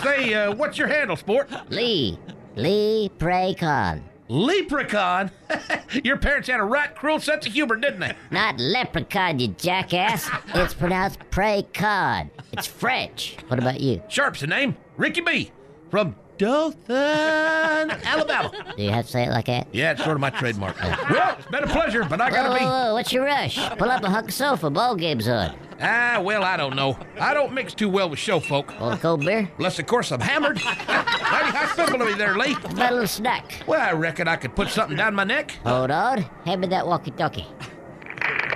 [0.01, 1.49] say, uh, what's your handle, sport?
[1.69, 2.17] Lee.
[2.55, 4.01] Lee Praycon.
[4.29, 5.31] Leprechaun?
[6.03, 8.13] your parents had a right cruel sense of humor, didn't they?
[8.31, 10.29] Not leprechaun, you jackass.
[10.53, 12.29] It's pronounced Praycon.
[12.53, 13.37] It's French.
[13.47, 14.01] What about you?
[14.09, 14.75] Sharp's the name.
[14.97, 15.51] Ricky B.
[15.89, 18.51] From Dothan, Alabama.
[18.75, 19.67] Do you have to say it like that?
[19.71, 20.79] Yeah, it's sort of my trademark.
[20.81, 22.63] well, it's been a pleasure, but I gotta whoa, be.
[22.65, 23.57] Whoa, whoa, what's your rush?
[23.77, 24.69] Pull up a hunk of sofa.
[24.69, 25.55] Ball game's on.
[25.79, 26.97] Ah, well, I don't know.
[27.19, 28.71] I don't mix too well with show folk.
[28.79, 29.49] A cold beer?
[29.57, 30.55] Unless, of course, I'm hammered.
[30.65, 32.53] Mighty hospitable of me there, Lee.
[32.63, 33.63] About a little snack.
[33.67, 35.51] Well, I reckon I could put something down my neck.
[35.63, 36.23] Hold on.
[36.45, 37.45] Hand me that walkie-talkie.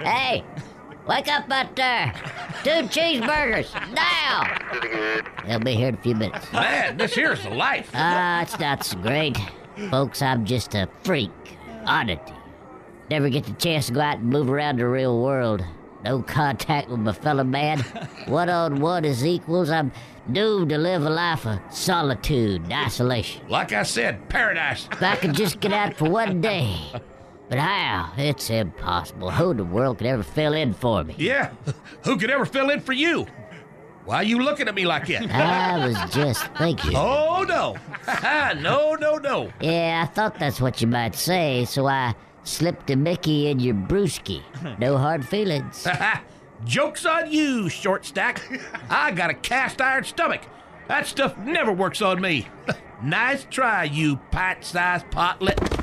[0.01, 0.43] Hey,
[1.11, 2.13] wake up out there.
[2.63, 4.47] Two cheeseburgers, now.
[5.45, 6.51] They'll be here in a few minutes.
[6.53, 7.89] Man, this here's the life.
[7.93, 9.37] Ah, it's not so great.
[9.89, 11.31] Folks, I'm just a freak.
[11.85, 12.33] Oddity.
[13.09, 15.61] Never get the chance to go out and move around the real world.
[16.05, 17.79] No contact with my fellow man.
[18.27, 19.69] One on one is equals.
[19.69, 19.91] I'm
[20.31, 23.47] doomed to live a life of solitude and isolation.
[23.49, 24.87] Like I said, paradise.
[24.91, 26.79] If I could just get out for one day.
[27.51, 28.13] But how?
[28.15, 29.29] It's impossible.
[29.29, 31.15] Who in the world could ever fill in for me?
[31.17, 31.51] Yeah,
[32.05, 33.27] who could ever fill in for you?
[34.05, 35.29] Why are you looking at me like that?
[35.29, 36.93] I was just thinking.
[36.95, 37.75] Oh, no.
[38.61, 39.51] no, no, no.
[39.59, 43.75] Yeah, I thought that's what you might say, so I slipped a Mickey in your
[43.75, 44.41] brewski.
[44.79, 45.85] No hard feelings.
[46.63, 48.41] Joke's on you, short stack.
[48.89, 50.43] I got a cast iron stomach.
[50.87, 52.47] That stuff never works on me.
[53.03, 55.80] nice try, you pint sized potlet.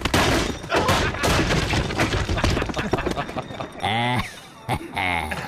[3.98, 4.22] ハ
[4.68, 5.47] ハハ。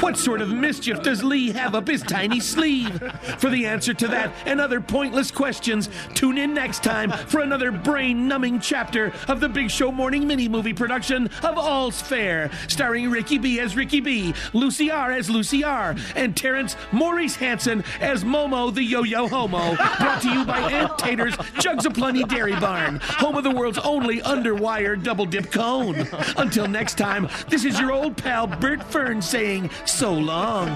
[0.00, 3.02] What sort of mischief does Lee have up his tiny sleeve?
[3.38, 7.72] For the answer to that and other pointless questions, tune in next time for another
[7.72, 13.10] brain numbing chapter of the Big Show Morning mini movie production of All's Fair, starring
[13.10, 18.22] Ricky B as Ricky B, Lucy R as Lucy R, and Terrence Maurice Hansen as
[18.22, 19.74] Momo the Yo Yo Homo.
[19.74, 23.78] Brought to you by Aunt Tater's Jugs of Plenty Dairy Barn, home of the world's
[23.78, 26.06] only underwire double dip cone.
[26.36, 30.68] Until next time, this is your old pal Bert Fern saying so long.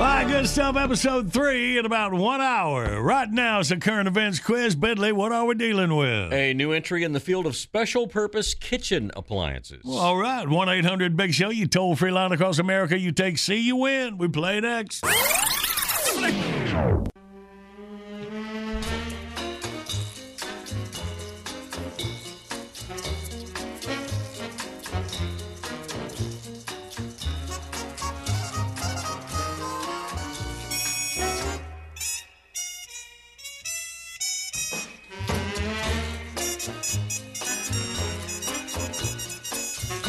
[0.00, 0.76] All right, good stuff.
[0.76, 3.02] Episode three in about one hour.
[3.02, 4.74] Right now, it's a current events quiz.
[4.74, 6.32] Bentley, what are we dealing with?
[6.32, 9.82] A new entry in the field of special purpose kitchen appliances.
[9.84, 11.50] Well, all right, 1 800 Big Show.
[11.50, 12.98] You toll free line across America.
[12.98, 14.16] You take C, you win.
[14.16, 15.04] We play next.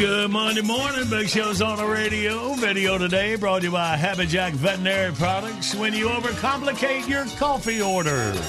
[0.01, 1.07] Good Monday morning.
[1.11, 2.55] Big Show's on the radio.
[2.55, 5.75] Video today brought to you by Happy Jack Veterinary Products.
[5.75, 8.33] When you overcomplicate your coffee order.
[8.33, 8.41] Check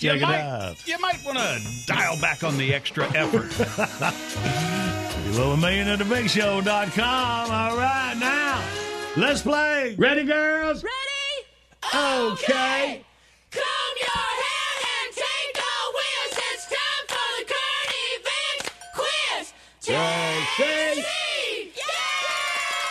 [0.00, 0.88] you it might, out.
[0.88, 3.56] You might want to dial back on the extra effort.
[5.30, 7.50] Below a million at thebigshow.com.
[7.52, 8.60] All right, now
[9.16, 9.94] let's play.
[9.96, 10.82] Ready, girls?
[10.82, 12.32] Ready?
[12.32, 12.94] Okay.
[12.96, 13.11] Comb
[19.82, 21.04] JC.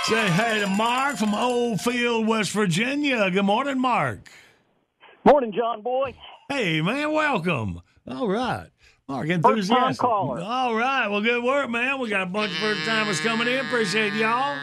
[0.04, 3.32] Say hey to Mark from Oldfield, West Virginia.
[3.32, 4.30] Good morning, Mark.
[5.24, 6.14] Morning, John Boy.
[6.50, 7.82] Hey, man, welcome.
[8.06, 8.68] All right.
[9.08, 9.42] Mark, enthusiastic.
[9.42, 10.02] First-time enthusiastic.
[10.02, 10.42] caller.
[10.42, 11.08] All right.
[11.08, 11.98] Well, good work, man.
[12.00, 13.66] We got a bunch of first timers coming in.
[13.66, 14.58] Appreciate y'all.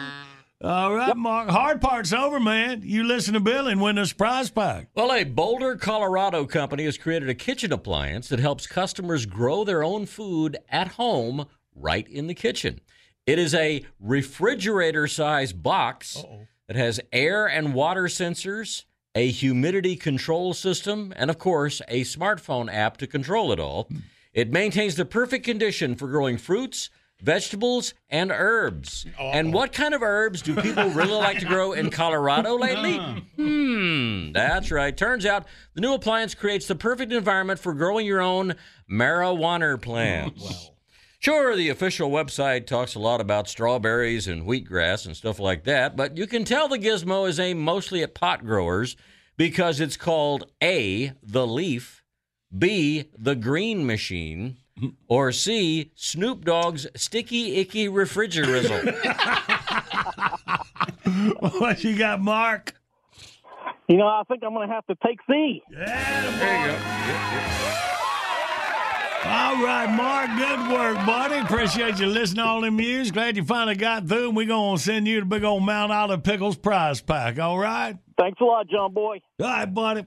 [0.63, 1.49] All right, Mark.
[1.49, 2.81] Hard part's over, man.
[2.83, 4.89] You listen to Bill and win this prize pack.
[4.93, 9.83] Well, a Boulder, Colorado company has created a kitchen appliance that helps customers grow their
[9.83, 11.47] own food at home
[11.79, 12.79] right in the kitchen.
[13.25, 16.23] It is a refrigerator sized box
[16.67, 22.73] that has air and water sensors, a humidity control system, and of course, a smartphone
[22.73, 23.89] app to control it all.
[24.33, 26.89] It maintains the perfect condition for growing fruits,
[27.21, 29.05] vegetables, and herbs.
[29.19, 32.99] And what kind of herbs do people really like to grow in Colorado lately?
[33.35, 34.95] Hmm, that's right.
[34.95, 38.55] Turns out the new appliance creates the perfect environment for growing your own
[38.91, 40.71] marijuana plants.
[41.21, 45.97] Sure, the official website talks a lot about strawberries and wheatgrass and stuff like that,
[45.97, 48.95] but you can tell the gizmo is aimed mostly at pot growers
[49.35, 52.05] because it's called A, the leaf,
[52.57, 54.55] B, the green machine,
[55.09, 58.79] or C, Snoop Dogg's sticky icky refrigerator.
[61.41, 62.75] what you got, Mark?
[63.89, 65.61] You know, I think I'm going to have to take C.
[65.69, 67.95] Yeah, there you go.
[69.25, 70.29] All right, Mark.
[70.37, 71.39] Good work, buddy.
[71.39, 73.11] Appreciate you listening to all them years.
[73.11, 74.29] Glad you finally got through.
[74.29, 77.37] And we're going to send you the big old Mount Olive Pickles prize pack.
[77.37, 77.97] All right?
[78.17, 79.19] Thanks a lot, John Boy.
[79.41, 80.03] All right, buddy.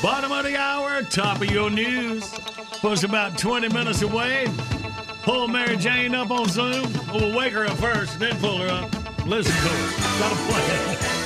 [0.00, 2.30] Bottom of the hour, top of your news.
[2.80, 4.46] Puts about 20 minutes away.
[5.22, 6.86] Pull Mary Jane up on Zoom.
[7.12, 8.92] We'll wake her up first, then pull her up.
[9.26, 10.20] Listen to her.
[10.20, 11.23] Got a plan.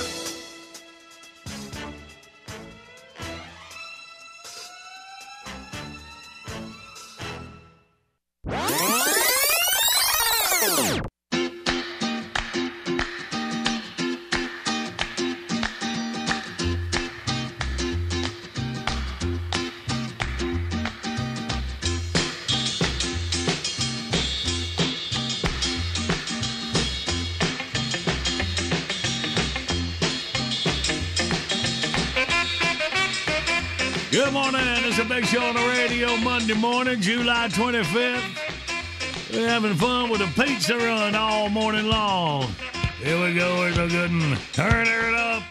[36.08, 39.30] Radio Monday morning, July 25th.
[39.30, 42.44] We're having fun with a pizza Runt all morning long.
[43.02, 43.62] Here we go.
[43.64, 44.38] Here's a good one.
[44.54, 45.42] Turn it up.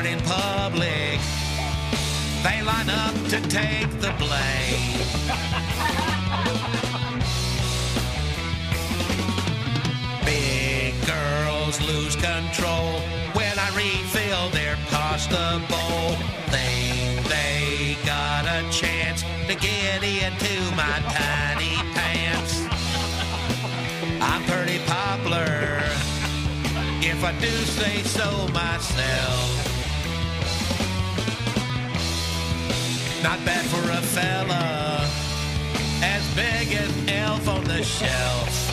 [0.00, 1.20] When in public,
[2.42, 4.96] they line up to take the blame.
[10.24, 13.00] Big girls lose control
[13.34, 16.16] when I refill their pasta bowl.
[16.48, 22.62] Think they got a chance to get into my tiny pants.
[24.22, 25.82] I'm pretty popular,
[27.02, 29.69] if I do say so myself.
[33.22, 35.06] Not bad for a fella
[36.02, 38.69] as big as Elf on the Shelf.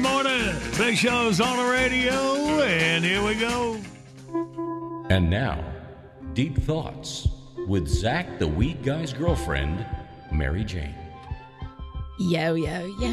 [0.00, 0.56] Good morning.
[0.78, 3.78] Big Show's on the radio, and here we go.
[5.10, 5.62] And now,
[6.32, 7.28] Deep Thoughts
[7.66, 9.84] with Zach the Weed Guy's girlfriend,
[10.32, 10.99] Mary Jane.
[12.20, 13.08] Yo, yo, yo.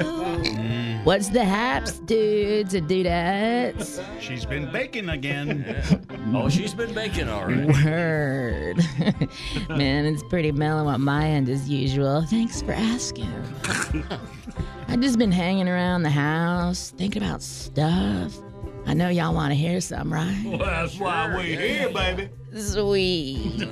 [0.00, 1.04] Mm.
[1.04, 4.04] What's the haps, dudes and dudettes?
[4.20, 6.04] She's been baking again.
[6.34, 7.64] Oh, she's been baking already.
[7.64, 8.76] Word.
[9.70, 12.26] Man, it's pretty mellow on my end as usual.
[12.26, 13.32] Thanks for asking.
[14.88, 18.36] I've just been hanging around the house, thinking about stuff.
[18.84, 20.42] I know y'all want to hear some, right?
[20.44, 22.28] Well, that's why we're here, baby.
[22.54, 23.66] Sweet.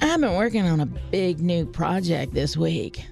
[0.00, 3.04] I've been working on a big new project this week.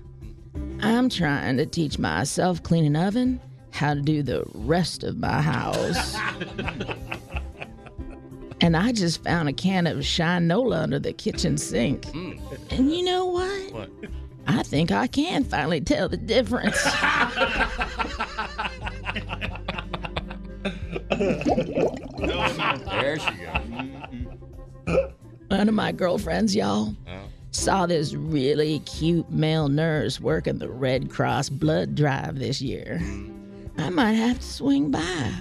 [0.80, 3.40] I'm trying to teach myself cleaning oven
[3.72, 6.14] how to do the rest of my house.
[8.60, 12.06] and I just found a can of Shinola under the kitchen sink.
[12.06, 12.32] Hmm.
[12.70, 13.72] And you know what?
[13.72, 13.90] What?
[14.46, 16.78] I think I can finally tell the difference.
[21.18, 23.30] There she
[24.86, 25.12] goes.
[25.48, 26.94] One of my girlfriends, y'all,
[27.58, 33.00] saw this really cute male nurse working the Red Cross blood drive this year.
[33.76, 35.32] I might have to swing by.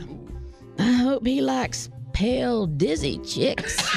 [0.79, 3.77] I hope he likes pale, dizzy chicks.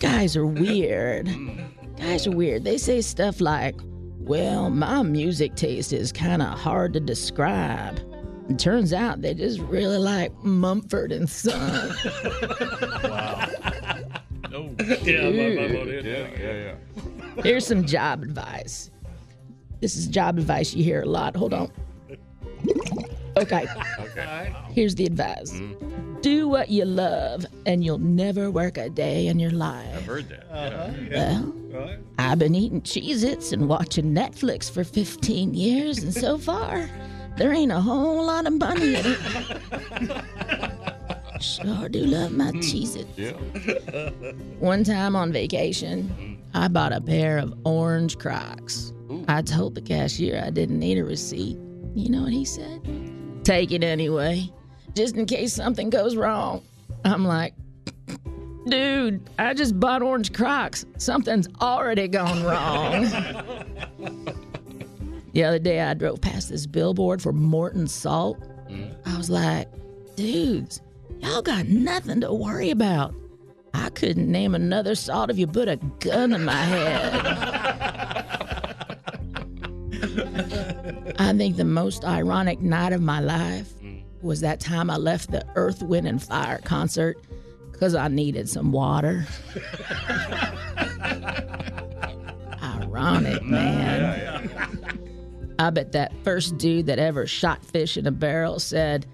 [0.00, 1.28] Guys are weird.
[1.98, 2.64] Guys are weird.
[2.64, 3.76] They say stuff like,
[4.18, 8.00] well, my music taste is kind of hard to describe.
[8.48, 11.60] It turns out they just really like Mumford and Son.
[13.04, 13.48] wow.
[14.52, 14.70] Oh,
[15.02, 16.74] Yeah, my- my Yeah, yeah,
[17.36, 17.42] yeah.
[17.42, 18.90] Here's some job advice.
[19.80, 21.36] This is job advice you hear a lot.
[21.36, 21.70] Hold on.
[23.36, 23.66] Okay.
[24.00, 24.54] Okay.
[24.70, 25.60] Here's the advice.
[26.22, 29.94] Do what you love, and you'll never work a day in your life.
[29.94, 30.46] I've heard that.
[30.50, 30.92] Uh-huh.
[31.10, 31.42] yeah.
[31.42, 36.88] Well, I've been eating Cheez Its and watching Netflix for 15 years, and so far,
[37.36, 40.22] there ain't a whole lot of money in it.
[41.40, 42.58] Sure do love my hmm.
[42.60, 43.18] Cheez Its.
[43.18, 44.32] Yeah.
[44.58, 46.34] One time on vacation, hmm.
[46.54, 48.92] I bought a pair of orange Crocs.
[49.28, 51.58] I told the cashier I didn't need a receipt.
[51.94, 52.80] You know what he said?
[53.44, 54.50] Take it anyway,
[54.94, 56.62] just in case something goes wrong.
[57.04, 57.54] I'm like,
[58.66, 60.86] dude, I just bought orange Crocs.
[60.98, 63.04] Something's already gone wrong.
[65.36, 68.40] The other day, I drove past this billboard for Morton Salt.
[68.70, 69.06] Mm-hmm.
[69.06, 69.68] I was like,
[70.16, 70.80] dudes,
[71.18, 73.14] y'all got nothing to worry about.
[73.74, 77.12] I couldn't name another salt if you put a gun in my head.
[81.18, 84.02] I think the most ironic night of my life mm.
[84.22, 87.18] was that time I left the Earth, Wind, and Fire concert
[87.72, 89.26] because I needed some water.
[92.62, 95.02] Ironic, man.
[95.58, 99.06] I bet that first dude that ever shot fish in a barrel said,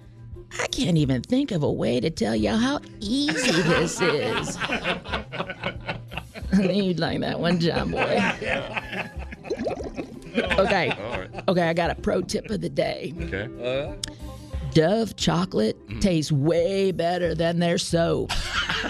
[0.59, 4.57] I can't even think of a way to tell y'all how easy this is.
[6.75, 8.21] You'd like that one, John Boy.
[10.35, 10.91] Okay.
[11.47, 13.13] Okay, I got a pro tip of the day.
[13.21, 13.47] Okay.
[13.63, 13.93] Uh?
[14.73, 16.01] Dove chocolate mm.
[16.01, 18.31] tastes way better than their soap.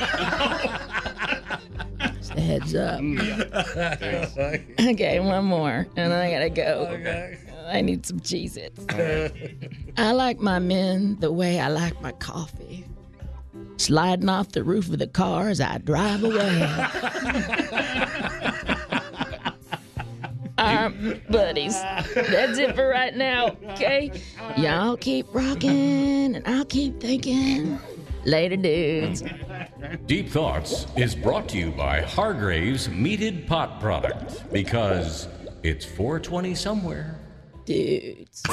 [2.33, 2.99] Just a heads up.
[2.99, 7.37] Mm, okay, one more, and I gotta go.
[7.67, 8.85] I need some Cheez Its.
[9.97, 12.85] I like my men the way I like my coffee.
[13.77, 16.61] Sliding off the roof of the car as I drive away.
[20.57, 21.73] All right, buddies.
[21.81, 24.11] That's it for right now, okay?
[24.55, 27.79] Y'all keep rocking, and I'll keep thinking.
[28.25, 29.23] Later, dudes.
[29.99, 35.27] Deep Thoughts is brought to you by Hargrave's Meated Pot Product because
[35.61, 37.15] it's 420 somewhere.
[37.65, 38.43] Dudes.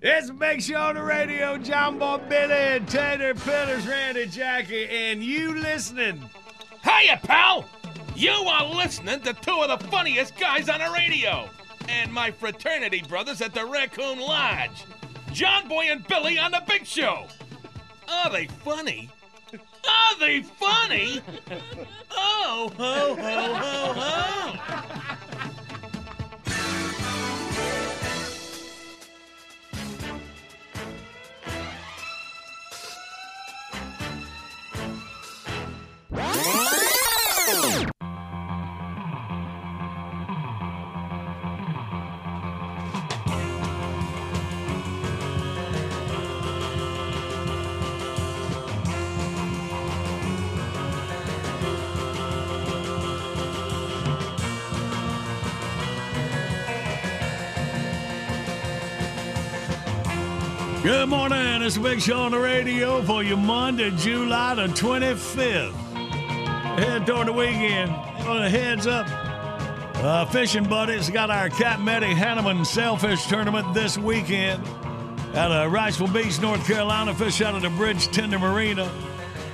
[0.00, 1.56] It's big show on the radio.
[1.56, 6.22] John Boy Billy, and Tater, Pillars, Randy, Jackie, and you listening.
[6.84, 7.64] Hiya, pal!
[8.14, 11.48] You are listening to two of the funniest guys on the radio,
[11.88, 14.84] and my fraternity brothers at the Raccoon Lodge,
[15.32, 17.26] John Boy and Billy on the Big Show.
[18.06, 19.10] Are they funny?
[19.86, 21.22] Are they funny?
[22.20, 25.16] Oh, ho, ho, ho, ho!
[61.08, 61.62] Good morning.
[61.62, 65.72] It's big show on the radio for you Monday, July the 25th.
[65.72, 67.92] Head toward the weekend.
[68.26, 69.06] On heads up.
[70.04, 74.62] Uh, fishing buddies got our Cap Meddy Haneman Sailfish Tournament this weekend
[75.32, 77.14] at uh, Wrightsville Beach, North Carolina.
[77.14, 78.92] Fish out of the Bridge Tender Marina.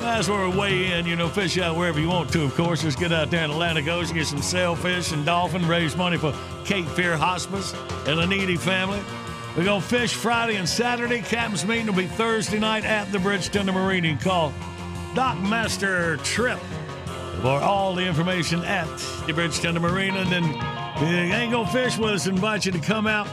[0.01, 2.83] That's where we weigh in, you know, fish out wherever you want to, of course.
[2.83, 6.35] Just get out there in Atlantic Ocean, get some sailfish and dolphin, raise money for
[6.65, 7.73] Cape Fear Hospice
[8.09, 9.01] and a needy family.
[9.55, 11.23] Going to fish Friday and Saturday.
[11.23, 14.19] Captain's meeting will be Thursday night at the Bridge Tender Marina.
[14.21, 14.53] Call
[15.15, 16.59] Doc Master Trip
[17.41, 18.89] for all the information at
[19.27, 20.19] the Bridge Tender Marina.
[20.19, 20.45] And then
[20.97, 23.27] if you ain't to fish with us, invite you to come out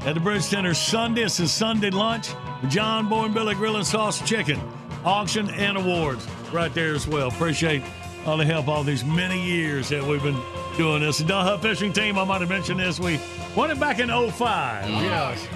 [0.00, 1.22] at the Bridge Tender Sunday.
[1.22, 2.30] It's a Sunday lunch.
[2.68, 4.60] John Boy and Billy Grill and Sauce Chicken.
[5.04, 7.28] Auction and awards right there as well.
[7.28, 7.82] Appreciate
[8.26, 10.40] all the help all these many years that we've been
[10.76, 11.18] doing this.
[11.18, 13.18] The Dunn Fishing Team, I might have mentioned this, we
[13.56, 14.90] won it back in 05.
[14.90, 15.48] Yes.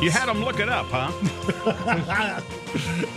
[0.00, 2.42] You had them look it up, huh?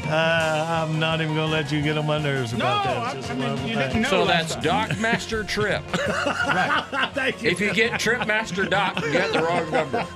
[0.09, 2.97] Uh, I'm not even going to let you get on my nerves about No, that.
[2.97, 4.97] I- It's just I mean, one of the you didn't know So last that's Doc
[4.99, 5.83] Master Trip.
[6.07, 7.09] right.
[7.13, 7.49] Thank you.
[7.51, 10.07] If you get Trip Master Doc, you got the wrong number.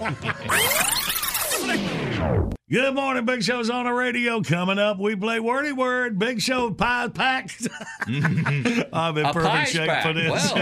[2.71, 4.41] Good morning, Big Show's on the radio.
[4.41, 7.51] Coming up, we play Wordy Word, Big Show Pie Pack.
[8.07, 10.03] I'm in A perfect shape pack.
[10.03, 10.53] for this.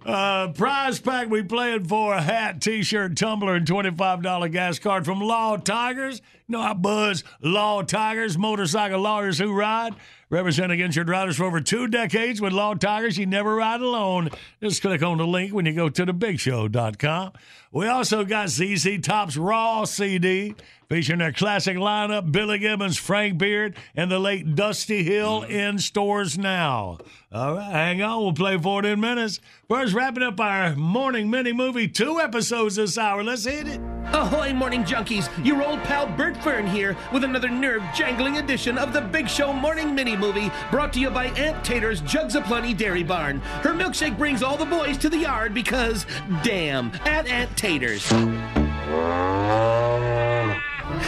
[0.06, 5.04] uh, prize pack, we playing for a hat, t shirt, tumbler, and $25 gas card
[5.04, 6.22] from Law Tigers.
[6.48, 9.94] You know I buzz Law Tigers, motorcycle lawyers who ride.
[10.28, 14.30] Representing injured riders for over two decades with Law Tigers, you never ride alone.
[14.60, 17.32] Just click on the link when you go to thebigshow.com.
[17.70, 20.45] We also got ZZ Top's Raw CD
[20.88, 25.50] featuring their classic lineup Billy Gibbons, Frank Beard, and the late Dusty Hill mm.
[25.50, 26.98] in stores now.
[27.32, 28.22] All right, hang on.
[28.22, 29.40] We'll play for it in minutes.
[29.68, 33.22] First, wrapping up our morning mini movie, two episodes this hour.
[33.22, 33.80] Let's hit it.
[34.12, 35.28] Ahoy, morning junkies!
[35.44, 39.52] Your old pal Bert Fern here with another nerve jangling edition of the Big Show
[39.52, 43.40] Morning Mini Movie brought to you by Aunt Tater's Jugs of Plenty Dairy Barn.
[43.40, 46.06] Her milkshake brings all the boys to the yard because,
[46.44, 48.10] damn, at Aunt Tater's.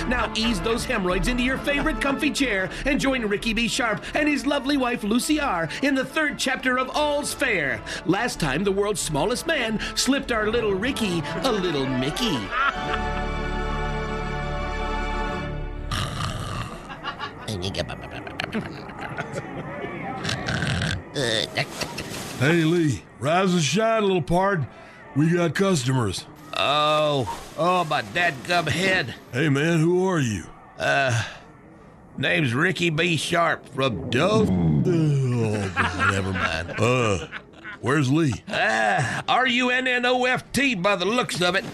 [0.09, 3.69] Now ease those hemorrhoids into your favorite comfy chair and join Ricky B.
[3.69, 5.69] Sharp and his lovely wife Lucy R.
[5.83, 7.83] in the third chapter of All's Fair.
[8.07, 12.39] Last time, the world's smallest man slipped our little Ricky a little Mickey.
[22.39, 24.67] Hey, Lee, rise and shine, little pard.
[25.17, 26.25] We got customers.
[26.61, 29.15] Oh, oh, my dadgum head.
[29.33, 30.45] Hey, man, who are you?
[30.77, 31.23] Uh,
[32.17, 33.17] name's Ricky B.
[33.17, 34.51] Sharp from Dove.
[35.41, 36.75] Oh, never mind.
[36.81, 37.29] Uh,
[37.81, 38.35] Where's Lee?
[38.49, 41.65] Ah, R U N N O F T by the looks of it.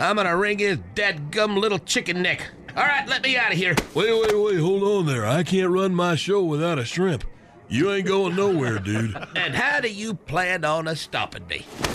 [0.00, 2.44] I'm gonna wring his dadgum little chicken neck.
[2.76, 3.76] All right, let me out of here.
[3.94, 5.24] Wait, wait, wait, hold on there.
[5.26, 7.22] I can't run my show without a shrimp.
[7.70, 9.14] You ain't going nowhere, dude.
[9.36, 11.66] And how do you plan on stopping me?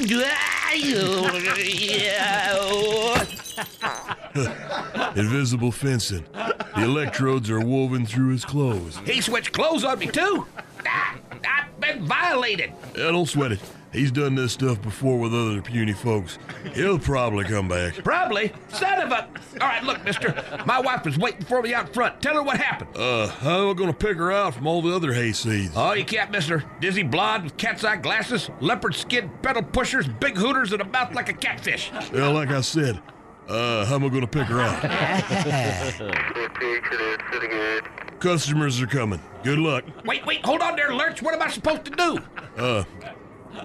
[5.15, 6.25] Invisible fencing.
[6.33, 8.97] The electrodes are woven through his clothes.
[9.05, 10.45] He switched clothes on me too.
[10.87, 11.15] Ah,
[11.47, 12.71] I've been violated.
[12.95, 13.59] Yeah, don't sweat it.
[13.93, 16.39] He's done this stuff before with other puny folks.
[16.73, 18.03] He'll probably come back.
[18.03, 18.51] Probably.
[18.69, 19.29] Son of a.
[19.61, 20.33] All right, look, mister.
[20.65, 22.19] My wife is waiting for me out front.
[22.19, 22.97] Tell her what happened.
[22.97, 25.73] Uh, how am I gonna pick her out from all the other hayseeds?
[25.75, 26.63] Oh, you can't, mister.
[26.81, 31.13] Dizzy blonde with cat's eye glasses, leopard skin pedal pushers, big hooters, and a mouth
[31.13, 31.91] like a catfish.
[32.11, 32.99] Yeah, like I said,
[33.47, 34.81] uh, how am I gonna pick her out?
[38.19, 39.19] Customers are coming.
[39.43, 39.83] Good luck.
[40.05, 41.21] wait, wait, hold on there, Lurch.
[41.21, 42.19] What am I supposed to do?
[42.57, 42.83] Uh,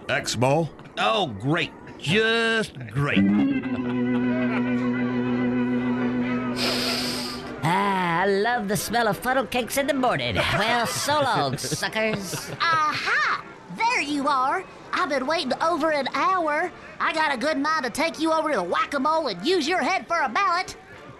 [0.08, 0.70] act small.
[0.98, 1.72] Oh, great.
[1.98, 3.24] Just great.
[7.64, 10.36] Ah, I love the smell of funnel cakes in the morning.
[10.36, 12.50] Well, so long, suckers.
[12.60, 13.44] Aha!
[13.76, 14.64] There you are.
[14.92, 16.70] I've been waiting over an hour.
[17.00, 19.82] I got a good mind to take you over to the whack-a-mole and use your
[19.82, 20.76] head for a mallet.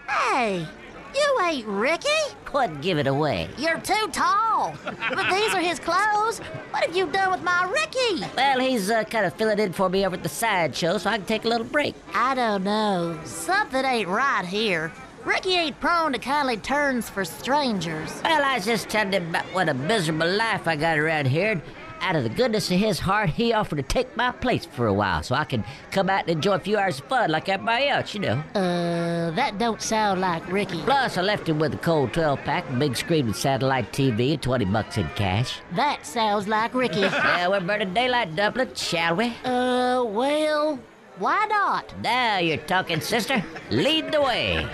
[0.09, 0.67] Hey,
[1.15, 2.09] you ain't Ricky.
[2.45, 3.49] Quit give it away.
[3.59, 4.75] You're too tall.
[4.85, 6.39] But these are his clothes.
[6.71, 8.25] What have you done with my Ricky?
[8.37, 11.19] Well, he's uh, kind of filling in for me over at the sideshow, so I
[11.19, 11.95] can take a little break.
[12.15, 13.19] I don't know.
[13.25, 14.93] Something ain't right here.
[15.25, 18.21] Ricky ain't prone to kindly turns for strangers.
[18.25, 21.61] Well, I was just telling him about what a miserable life I got around here.
[22.01, 24.93] Out of the goodness of his heart, he offered to take my place for a
[24.93, 27.89] while so I can come out and enjoy a few hours of fun like everybody
[27.89, 28.43] else, you know.
[28.55, 30.81] Uh, that don't sound like Ricky.
[30.83, 34.33] Plus, I left him with a cold 12 pack, a big screen with satellite TV,
[34.33, 35.61] and 20 bucks in cash.
[35.75, 37.09] That sounds like Ricky.
[37.29, 39.27] Yeah, we're burning daylight Dublin, shall we?
[39.45, 40.79] Uh, well,
[41.19, 41.93] why not?
[42.03, 43.45] Now you're talking, sister.
[43.71, 44.67] Lead the way.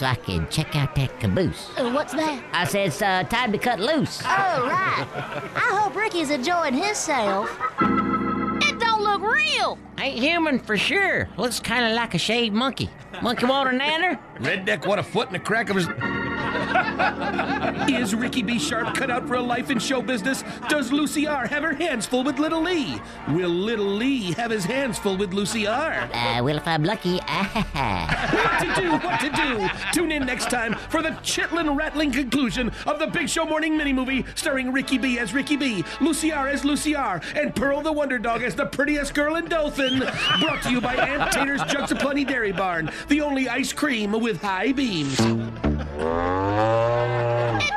[0.00, 1.68] So I can check out that caboose.
[1.76, 2.42] Uh, what's that?
[2.54, 4.22] I said it's uh, time to cut loose.
[4.22, 5.06] Oh, right.
[5.54, 7.50] I hope Ricky's enjoying himself.
[7.82, 9.76] It don't look real.
[10.00, 11.28] Ain't human for sure.
[11.36, 12.88] Looks kind of like a shaved monkey.
[13.20, 14.18] Monkey want a nanner?
[14.38, 15.86] Redneck, what a foot in the crack of his.
[17.90, 18.58] Is Ricky B.
[18.58, 20.42] Sharp cut out for a life in show business?
[20.68, 21.46] Does Lucy R.
[21.46, 23.00] have her hands full with Little Lee?
[23.28, 26.08] Will Little Lee have his hands full with Lucy R.?
[26.12, 29.68] Uh, well, if I'm lucky, What to do, what to do?
[29.92, 33.92] Tune in next time for the chitlin rattling conclusion of the Big Show Morning mini
[33.92, 37.92] movie starring Ricky B as Ricky B, Lucy R as Lucy R, and Pearl the
[37.92, 39.89] Wonder Dog as the prettiest girl in Dothan.
[39.98, 44.12] Brought to you by Aunt Tater's Jugs of Plenty Dairy Barn, the only ice cream
[44.12, 45.18] with high beams.
[45.18, 45.24] It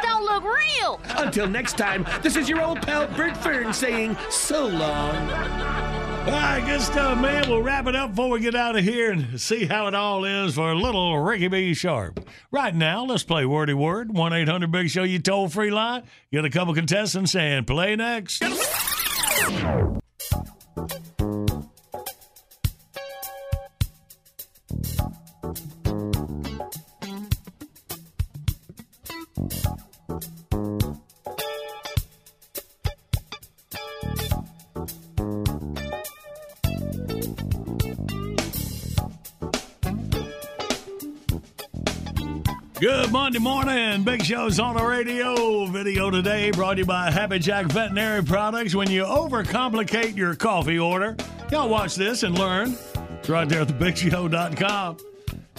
[0.01, 1.01] don't look real.
[1.17, 5.15] Until next time, this is your old pal Bert Fern saying so long.
[6.25, 7.49] All right, good stuff, man.
[7.49, 10.23] We'll wrap it up before we get out of here and see how it all
[10.23, 11.73] is for little Ricky B.
[11.73, 12.25] Sharp.
[12.49, 14.13] Right now, let's play Wordy Word.
[14.15, 16.03] 1 800 Big Show, you toll free line.
[16.31, 18.41] Get a couple contestants and play next.
[43.33, 44.03] Monday morning.
[44.03, 45.65] Big Show's on the radio.
[45.65, 48.75] Video today brought to you by Happy Jack Veterinary Products.
[48.75, 51.15] When you overcomplicate your coffee order,
[51.51, 52.77] y'all watch this and learn.
[53.17, 54.97] It's right there at thebigshow.com.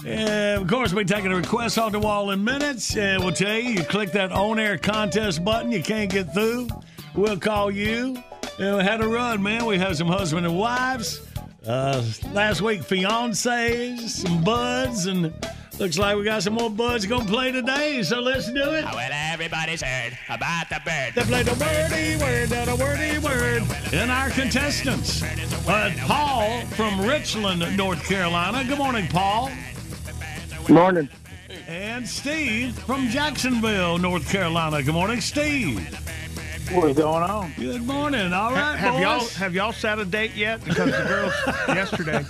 [0.07, 2.97] And of course, we're taking a request off the wall in minutes.
[2.97, 6.69] And we'll tell you, you click that on air contest button, you can't get through.
[7.17, 8.23] We'll call you.
[8.61, 9.67] And we had a run, man.
[9.67, 11.27] We had some husband and wives.
[11.67, 15.33] Uh, last week, fiancés, some buds, and
[15.79, 18.03] looks like we got some more buds gonna play today.
[18.03, 18.85] So let's do it.
[18.85, 21.15] Well, everybody's heard about the bird.
[21.15, 23.63] They played the wordy word, that a wordy word.
[23.93, 28.65] And our contestants, uh, Paul from Richland, North Carolina.
[28.65, 29.51] Good morning, Paul.
[30.67, 31.09] Good morning.
[31.67, 34.83] And Steve from Jacksonville, North Carolina.
[34.83, 35.81] Good morning, Steve.
[36.73, 37.53] What's going on?
[37.59, 38.33] Good morning.
[38.33, 39.03] All right, have boys.
[39.03, 40.65] y'all have y'all set a date yet?
[40.65, 41.33] Because the girls
[41.69, 42.25] yesterday.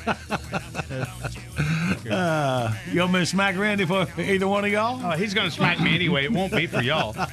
[2.11, 5.01] Uh, you want me to smack Randy for either one of y'all?
[5.05, 6.25] Oh, he's going to smack me anyway.
[6.25, 7.15] It won't be for y'all.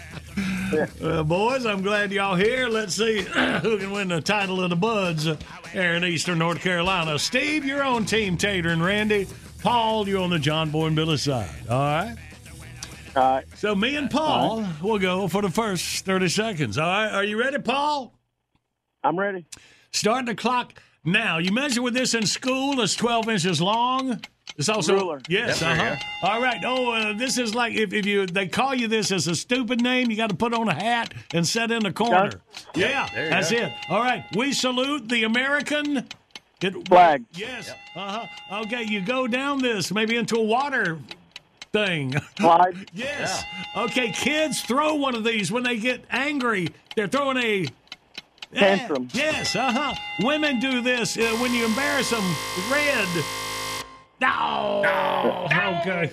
[1.01, 2.69] Uh, boys, I'm glad y'all here.
[2.69, 3.21] Let's see
[3.61, 5.27] who can win the title of the Buds
[5.73, 7.19] here in Eastern North Carolina.
[7.19, 9.27] Steve, you're on Team Tater and Randy.
[9.61, 11.49] Paul, you're on the John Boy and Billy side.
[11.69, 12.15] All right.
[13.15, 13.45] All right.
[13.55, 16.77] So me and Paul will go for the first 30 seconds.
[16.77, 17.11] All right.
[17.11, 18.13] Are you ready, Paul?
[19.03, 19.45] I'm ready.
[19.91, 20.73] Starting the clock
[21.03, 21.37] now.
[21.37, 22.79] You measure with this in school.
[22.79, 24.21] It's 12 inches long.
[24.57, 25.21] It's also Ruler.
[25.29, 25.61] yes.
[25.61, 25.95] Yep, uh-huh.
[26.31, 26.61] All right.
[26.65, 29.81] Oh, uh, this is like if, if you they call you this as a stupid
[29.81, 32.31] name, you got to put on a hat and sit in the corner.
[32.75, 33.57] Yeah, There that's go.
[33.57, 33.71] it.
[33.89, 34.23] All right.
[34.35, 36.05] We salute the American
[36.61, 37.23] it, Flag.
[37.33, 37.71] Yes.
[37.95, 38.59] Uh huh.
[38.63, 38.83] Okay.
[38.83, 40.99] You go down this maybe into a water
[41.73, 42.13] thing.
[42.37, 42.75] Slide.
[42.93, 43.43] yes.
[43.75, 44.11] Okay.
[44.11, 46.69] Kids throw one of these when they get angry.
[46.95, 47.65] They're throwing a
[48.53, 49.07] Tantrum.
[49.13, 49.93] Yes, uh huh.
[50.25, 52.23] Women do this uh, when you embarrass them.
[52.69, 53.07] Red.
[54.21, 54.83] No.
[55.81, 56.11] Okay.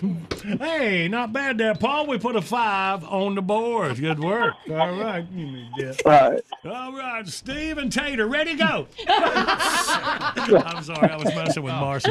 [0.59, 2.06] Hey, not bad there, Paul.
[2.06, 4.01] We put a five on the board.
[4.01, 4.55] Good work.
[4.70, 5.20] All right.
[5.20, 6.06] Give me that.
[6.06, 6.40] All right.
[6.64, 8.86] All right, Steve and Tater, ready to go.
[9.09, 12.10] I'm sorry, I was messing with Marcy.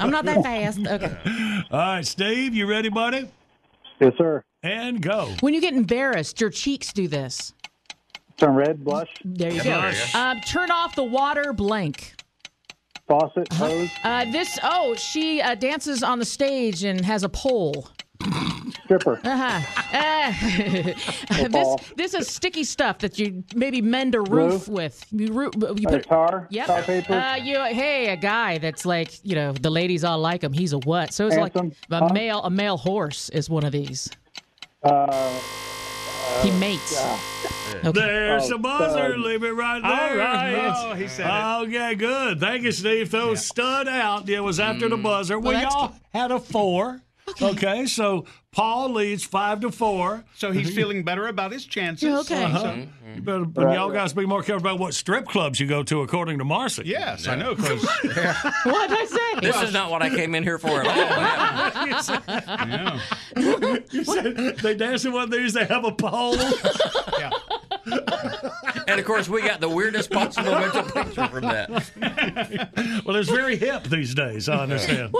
[0.00, 0.78] I'm not that fast.
[0.86, 1.64] Okay.
[1.72, 3.28] All right, Steve, you ready, buddy?
[4.00, 4.44] Yes, sir.
[4.62, 5.32] And go.
[5.40, 7.52] When you get embarrassed, your cheeks do this.
[8.36, 9.80] Turn red, blush, There you Yep, go.
[9.80, 10.18] there you go.
[10.18, 12.13] Um, turn off the water blank.
[13.08, 17.88] Faucet, hose, Uh, this, oh, she uh, dances on the stage and has a pole.
[18.84, 19.60] stripper, Uh-huh.
[19.94, 20.32] Uh,
[21.48, 24.74] this this is sticky stuff that you maybe mend a roof Glue?
[24.74, 25.06] with.
[25.12, 26.66] You, roo- you A put tar, Yep.
[26.66, 27.12] tar paper.
[27.14, 30.52] Uh, you hey, a guy that's like you know the ladies all like him.
[30.52, 31.12] He's a what?
[31.12, 32.12] So it's Handsome, like a huh?
[32.12, 34.10] male a male horse is one of these.
[34.82, 35.38] uh,
[36.42, 37.00] He mates.
[37.84, 37.90] Okay.
[37.92, 39.12] There's Oh, the buzzer.
[39.12, 39.20] stud.
[39.20, 40.18] Leave it right there.
[40.18, 40.74] right.
[40.76, 41.66] Oh, he said it.
[41.68, 42.40] Okay, good.
[42.40, 43.10] Thank you, Steve.
[43.10, 44.28] Throw stud out.
[44.28, 45.02] It was after the mm.
[45.02, 45.38] buzzer.
[45.38, 47.00] Well, we that's all had a four.
[47.40, 47.86] Okay.
[47.86, 50.24] so Paul leads five to four.
[50.36, 52.08] So he's feeling better about his chances.
[52.08, 52.44] Yeah, okay.
[52.44, 52.76] Uh-huh.
[53.16, 53.96] You better, but Right, y'all right.
[53.96, 56.82] guys be more careful about what strip clubs you go to, according to Marcy.
[56.86, 57.54] Yes, I know.
[57.54, 57.82] Because
[58.64, 59.40] What did I say?
[59.40, 60.96] This is not what I came in here for at all.
[62.68, 63.00] yeah.
[63.90, 65.52] You said they dance in one of these.
[65.54, 66.36] They have a pole.
[67.86, 71.70] And of course, we got the weirdest possible mental picture from that.
[73.04, 74.48] well, it's very hip these days.
[74.48, 75.14] I understand.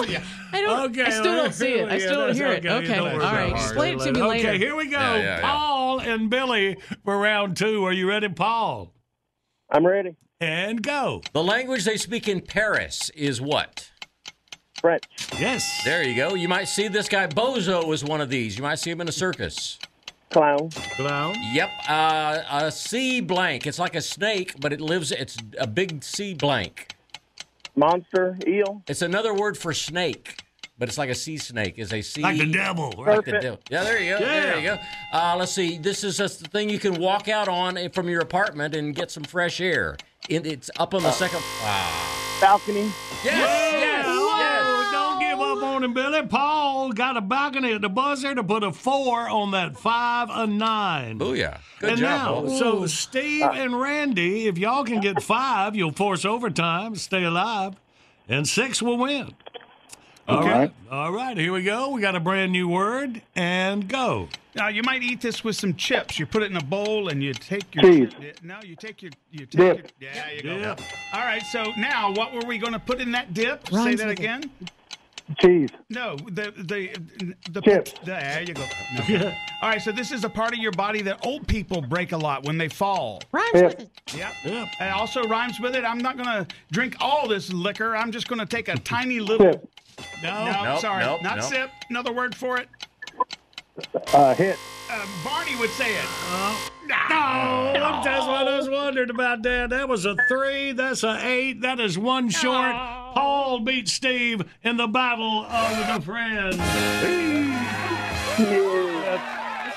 [0.53, 0.91] I don't.
[0.91, 1.89] Okay, I still don't see it.
[1.89, 2.66] I yeah, still don't hear it.
[2.66, 2.70] okay.
[2.70, 2.95] Okay.
[2.97, 3.49] Don't All worry right.
[3.49, 3.65] about it.
[3.65, 4.49] Explain it to me later.
[4.49, 4.99] Okay, here we go.
[4.99, 5.41] Yeah, yeah, yeah.
[5.41, 7.85] Paul and Billy for round two.
[7.85, 8.93] Are you ready, Paul?
[9.70, 10.16] I'm ready.
[10.41, 11.23] And go.
[11.32, 13.91] The language they speak in Paris is what?
[14.81, 15.05] French,
[15.39, 15.82] Yes.
[15.85, 16.35] There you go.
[16.35, 18.59] You might see this guy Bozo is one of these.
[18.59, 19.78] You might see him in a circus.
[20.30, 21.34] Clown, Clown.
[21.52, 23.66] Yep, uh, a sea blank.
[23.66, 25.12] It's like a snake, but it lives.
[25.12, 26.94] It's a big sea blank.
[27.76, 30.36] monster, eel, It's another word for snake,
[30.78, 31.78] but it's like a sea snake.
[31.78, 32.92] Is a sea Like the devil.
[32.98, 33.16] Right?
[33.16, 33.60] Like the devil.
[33.70, 34.24] Yeah, there you go.
[34.24, 34.40] Yeah.
[34.40, 34.78] There you go.
[35.12, 35.78] Uh, let's see.
[35.78, 39.10] This is just the thing you can walk out on from your apartment and get
[39.10, 39.96] some fresh air.
[40.28, 41.40] It, it's up on the second.
[41.62, 42.38] Ah.
[42.40, 42.90] balcony,
[43.24, 44.06] Yes, yes, yes.
[45.74, 46.26] Whoa, don't give up on him, Billy.
[46.26, 50.46] Paul got a balcony at the buzzer to put a four on that five a
[50.46, 51.18] nine.
[51.18, 51.59] Booyah.
[51.80, 52.59] Good and job, now, Paul.
[52.59, 57.74] so Steve and Randy, if y'all can get five, you'll force overtime, stay alive,
[58.28, 59.34] and six will win.
[60.26, 60.51] All Okay.
[60.51, 60.72] right.
[60.90, 61.90] All right, here we go.
[61.90, 64.28] We got a brand new word, and go.
[64.55, 66.18] Now you might eat this with some chips.
[66.18, 68.12] You put it in a bowl and you take your Cheese.
[68.42, 69.76] No, you take your you take Dip.
[70.01, 70.59] Your, yeah, you go.
[70.59, 70.80] Dip.
[71.12, 71.42] All right.
[71.42, 73.68] So now, what were we going to put in that dip?
[73.68, 74.48] Say that again.
[74.62, 74.70] it.
[75.28, 75.36] Again.
[75.68, 76.94] cheese, No, the the
[77.51, 77.94] the Chips.
[78.05, 78.64] There you go.
[79.09, 79.32] No.
[79.62, 79.80] All right.
[79.80, 82.59] So this is a part of your body that old people break a lot when
[82.59, 83.20] they fall.
[83.32, 83.64] Rhymes Yep.
[83.64, 83.90] with it.
[84.16, 84.32] Yep.
[84.44, 84.68] Yep.
[84.80, 85.84] It also rhymes with it.
[85.84, 87.96] I'm not going to drink all this liquor.
[87.96, 89.52] I'm just going to take a tiny little.
[89.52, 89.68] sip,
[90.22, 90.44] No.
[90.44, 91.46] No, Nope, sorry, nope, not nope.
[91.46, 91.70] sip.
[91.90, 92.68] Another word for it.
[94.12, 94.59] Uh, hit,
[94.90, 96.05] Uh, Barney would say it.
[96.06, 96.70] Oh,
[98.05, 99.70] that's what I was wondering about, Dad.
[99.70, 100.72] That was a three.
[100.72, 101.62] That's a eight.
[101.62, 102.72] That is one short.
[103.14, 106.56] Paul beat Steve in the battle of the friends.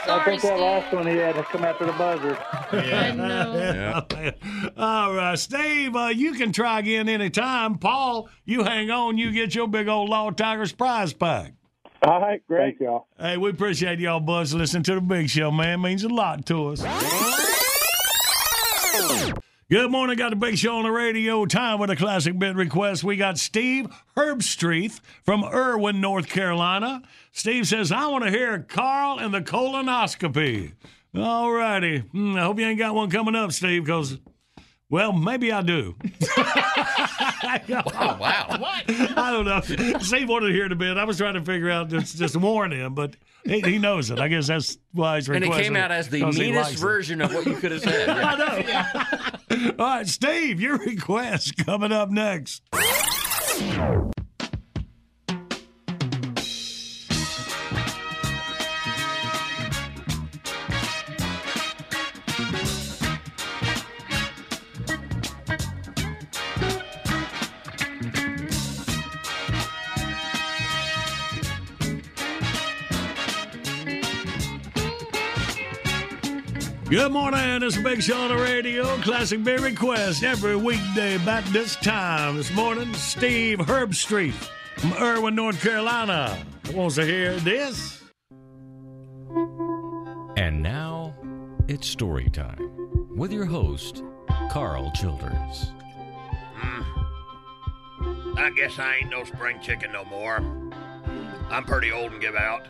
[0.10, 2.38] I think that last one he had to come after the buzzer.
[2.72, 4.06] I know.
[4.78, 7.78] All right, Steve, uh, you can try again anytime.
[7.78, 9.18] Paul, you hang on.
[9.18, 11.54] You get your big old Law Tigers prize pack.
[12.04, 12.78] All right, great.
[12.78, 13.08] Thank y'all.
[13.20, 15.82] Hey, we appreciate y'all, Buzz, listening to the Big Show, man.
[15.82, 16.82] means a lot to us.
[19.70, 20.16] Good morning.
[20.16, 21.46] Got the Big Show on the radio.
[21.46, 23.04] Time with a classic bit request.
[23.04, 27.02] We got Steve Herbstreet from Erwin, North Carolina.
[27.34, 30.72] Steve says, I want to hear Carl and the colonoscopy.
[31.14, 31.98] All righty.
[32.00, 34.18] Hmm, I hope you ain't got one coming up, Steve, because,
[34.90, 35.96] well, maybe I do.
[37.70, 38.48] Oh, wow.
[38.60, 38.84] What?
[38.90, 39.62] I don't know.
[40.00, 40.98] Steve wanted to hear it a bit.
[40.98, 43.16] I was trying to figure out, just, just warn him, but
[43.46, 44.20] he, he knows it.
[44.20, 45.52] I guess that's why he's requesting.
[45.54, 46.80] And it came out as the meanest likes it.
[46.80, 48.08] version of what you could have said.
[48.18, 48.92] Yeah.
[48.94, 49.72] I know.
[49.80, 52.64] All right, Steve, your request coming up next.
[76.98, 77.62] Good morning.
[77.62, 78.84] It's Big Show on the radio.
[79.04, 82.38] Classic Beer Request every weekday about this time.
[82.38, 84.34] This morning, Steve Herbstreet
[84.78, 86.44] from Erwin, North Carolina
[86.74, 88.02] wants to hear this.
[90.38, 91.14] And now
[91.68, 94.02] it's story time with your host,
[94.50, 95.74] Carl Childers.
[96.56, 98.40] Hmm.
[98.40, 100.38] I guess I ain't no spring chicken no more.
[101.52, 102.66] I'm pretty old and give out.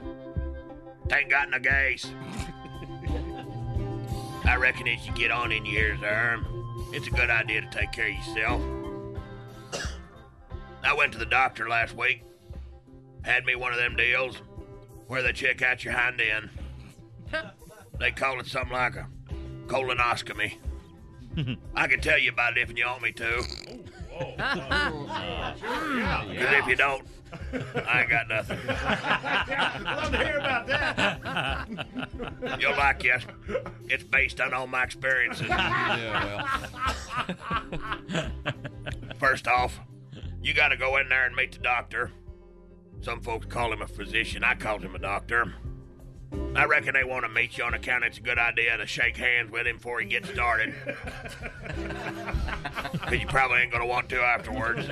[1.13, 2.11] Ain't got no gas.
[4.47, 6.39] I reckon as you get on in years, there,
[6.93, 8.61] it's a good idea to take care of yourself.
[10.83, 12.23] I went to the doctor last week.
[13.23, 14.37] Had me one of them deals
[15.07, 16.49] where they check out your hind end.
[17.99, 19.07] They call it something like a
[19.65, 20.53] colonoscopy.
[21.75, 23.37] I can tell you about it if you want me to.
[24.19, 27.03] Oh, because oh, if you don't,
[27.87, 28.59] I ain't got nothing.
[28.67, 31.87] Love to hear about that.
[32.59, 33.25] You'll like it.
[33.89, 35.47] It's based on all my experiences.
[35.47, 36.59] Yeah.
[39.17, 39.79] First off,
[40.41, 42.11] you got to go in there and meet the doctor.
[43.01, 44.43] Some folks call him a physician.
[44.43, 45.53] I called him a doctor.
[46.55, 49.15] I reckon they want to meet you on account it's a good idea to shake
[49.17, 50.73] hands with him before he gets started.
[52.91, 54.89] Because you probably ain't going to want to afterwards.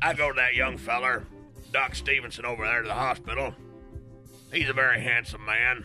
[0.00, 1.24] I go to that young feller,
[1.72, 3.54] Doc Stevenson, over there to the hospital.
[4.52, 5.84] He's a very handsome man,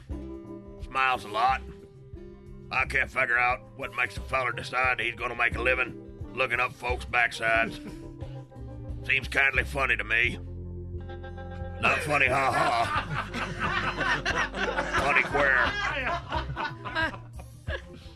[0.86, 1.62] smiles a lot.
[2.72, 6.02] I can't figure out what makes a feller decide he's going to make a living
[6.34, 7.80] looking up folks' backsides.
[9.06, 10.40] Seems kindly funny to me.
[11.84, 13.28] Not funny, ha ha.
[15.04, 15.70] funny queer.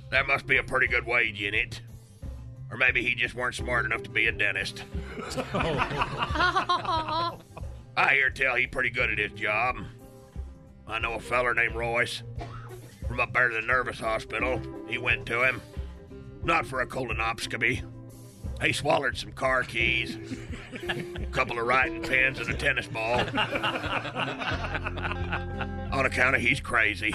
[0.10, 1.82] There must be a pretty good wage in it.
[2.72, 4.86] Or maybe he just weren't smart enough to be a dentist.
[5.54, 7.34] I
[8.14, 9.76] hear tell he pretty good at his job.
[10.88, 12.24] I know a feller named Royce
[13.06, 14.62] from up there to the nervous hospital.
[14.88, 15.62] He went to him.
[16.42, 17.84] Not for a colonoscopy.
[18.62, 20.18] He swallowed some car keys,
[20.90, 23.20] a couple of writing pens, and a tennis ball.
[25.92, 27.14] On account of he's crazy.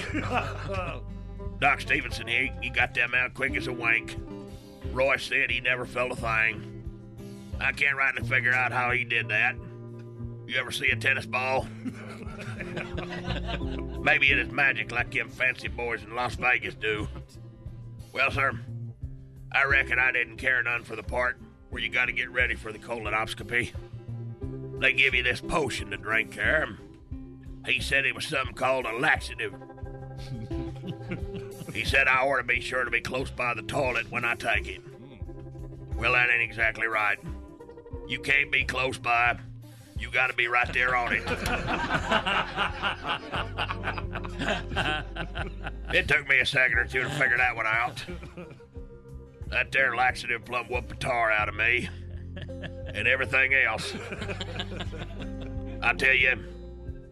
[1.61, 4.17] Doc Stevenson, he, he got them out quick as a wink.
[4.93, 6.83] Roy said he never felt a thing.
[7.61, 9.57] I can't rightly figure out how he did that.
[10.47, 11.67] You ever see a tennis ball?
[14.03, 17.07] Maybe it is magic like them fancy boys in Las Vegas do.
[18.13, 18.59] Well, sir,
[19.55, 21.39] I reckon I didn't care none for the part
[21.71, 23.73] where you got to get ready for the colonoscopy.
[24.79, 26.69] They give you this potion to drink there.
[27.67, 29.55] He said it was something called a laxative.
[31.73, 34.35] he said I ought to be sure to be close by the toilet when I
[34.35, 34.81] take it.
[35.97, 37.19] Well, that ain't exactly right.
[38.09, 39.39] You can't be close by.
[39.99, 41.23] You got to be right there on it.
[45.95, 48.05] it took me a second or two to figure that one out.
[49.53, 51.87] That there laxative plumb whooped the tar out of me.
[52.95, 53.95] And everything else.
[55.83, 56.43] I tell you,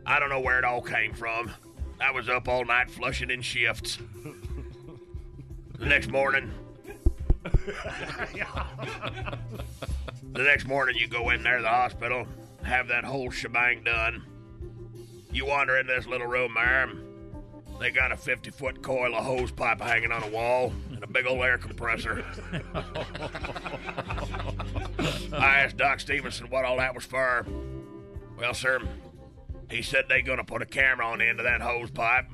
[0.07, 1.53] I don't know where it all came from.
[2.01, 3.99] I was up all night flushing in shifts.
[5.79, 6.51] The next morning.
[7.43, 9.37] the
[10.33, 12.27] next morning, you go in there to the hospital,
[12.63, 14.25] have that whole shebang done.
[15.31, 16.91] You wander into this little room there.
[17.79, 21.13] They got a 50 foot coil of hose pipe hanging on a wall and a
[21.13, 22.25] big old air compressor.
[25.33, 27.47] I asked Doc Stevenson what all that was for.
[28.39, 28.81] Well, sir,
[29.71, 32.27] he said they gonna put a camera on the end of that hose pipe,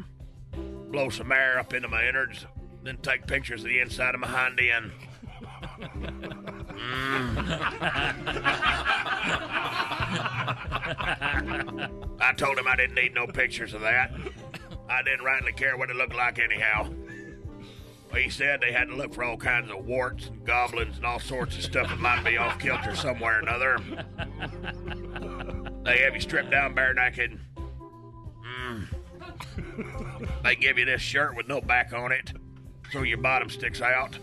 [0.90, 2.46] blow some air up into my innards,
[2.82, 4.92] then take pictures of the inside of my hind end.
[6.76, 7.36] Mm.
[12.20, 14.12] I told him I didn't need no pictures of that.
[14.88, 16.88] I didn't rightly care what it looked like anyhow.
[18.16, 21.20] He said they had to look for all kinds of warts and goblins and all
[21.20, 23.78] sorts of stuff that might be off kilter somewhere or another.
[25.86, 27.38] They have you stripped down bare naked.
[28.44, 28.88] Mm.
[30.42, 32.32] They give you this shirt with no back on it,
[32.90, 34.18] so your bottom sticks out.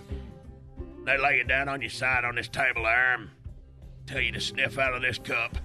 [1.06, 3.30] They lay you down on your side on this table there and
[4.06, 5.57] tell you to sniff out of this cup.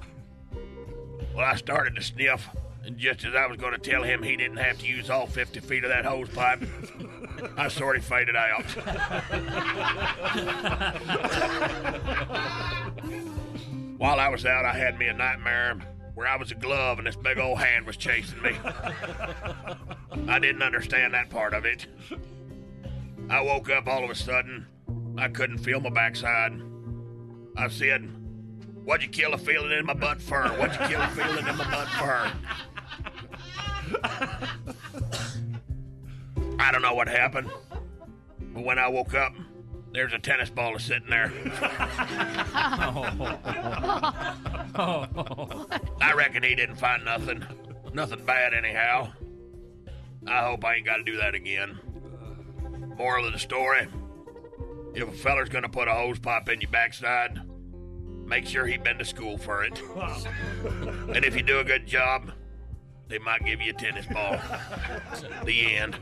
[1.35, 2.49] Well, I started to sniff,
[2.89, 5.27] and just as I was going to tell him he didn't have to use all
[5.27, 6.63] 50 feet of that hose pipe,
[7.59, 8.65] I sort of faded out.
[13.99, 15.79] While I was out, I had me a nightmare
[16.15, 18.57] where I was a glove and this big old hand was chasing me.
[20.27, 21.87] I didn't understand that part of it.
[23.29, 24.67] I woke up all of a sudden.
[25.19, 26.59] I couldn't feel my backside.
[27.55, 28.09] I said,
[28.89, 30.45] What'd you kill a feeling in my butt for?
[30.49, 32.33] What'd you kill a feeling in my butt for?
[36.59, 37.51] I don't know what happened,
[38.55, 39.35] but when I woke up,
[39.93, 41.33] there's a tennis ball sitting there.
[46.01, 47.45] I reckon he didn't find nothing.
[47.95, 49.13] Nothing bad, anyhow.
[50.27, 51.79] I hope I ain't got to do that again.
[52.99, 53.89] Moral of the story
[54.95, 57.41] if a feller's gonna put a hose pipe in your backside,
[58.27, 59.81] make sure he been to school for it.
[61.15, 62.33] and if you do a good job,
[63.09, 64.39] they might give you a tennis ball.
[65.45, 65.97] the end.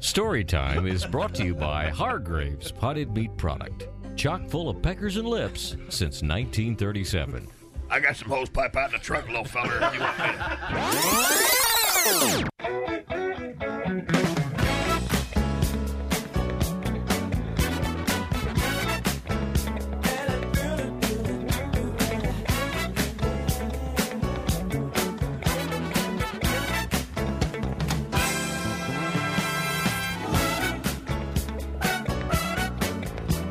[0.00, 5.26] Storytime is brought to you by Hargrave's Potted Meat Product, chock full of peckers and
[5.28, 7.48] lips since 1937.
[7.90, 10.18] I got some hose pipe out in the truck, little feller, if you want
[14.26, 14.35] me.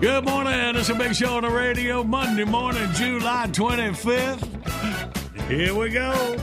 [0.06, 0.76] Good morning.
[0.76, 2.04] It's a big show on the radio.
[2.04, 5.48] Monday morning, July 25th.
[5.48, 6.38] Here we go.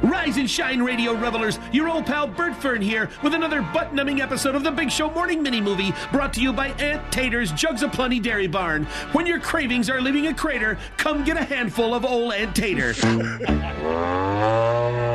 [0.00, 1.58] Rise and shine, radio revelers.
[1.72, 5.10] Your old pal Bert Fern here with another butt numbing episode of the Big Show
[5.10, 8.84] Morning Mini Movie brought to you by Aunt Tater's Jugs of Plenty Dairy Barn.
[9.10, 12.94] When your cravings are leaving a crater, come get a handful of old Aunt Tater.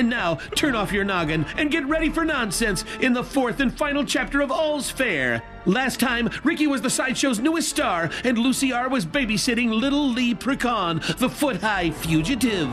[0.00, 3.76] and now, turn off your noggin and get ready for nonsense in the fourth and
[3.76, 5.42] final chapter of All's Fair.
[5.66, 8.88] Last time, Ricky was the sideshow's newest star, and Lucy R.
[8.88, 12.72] was babysitting little Lee Precon, the foot high fugitive.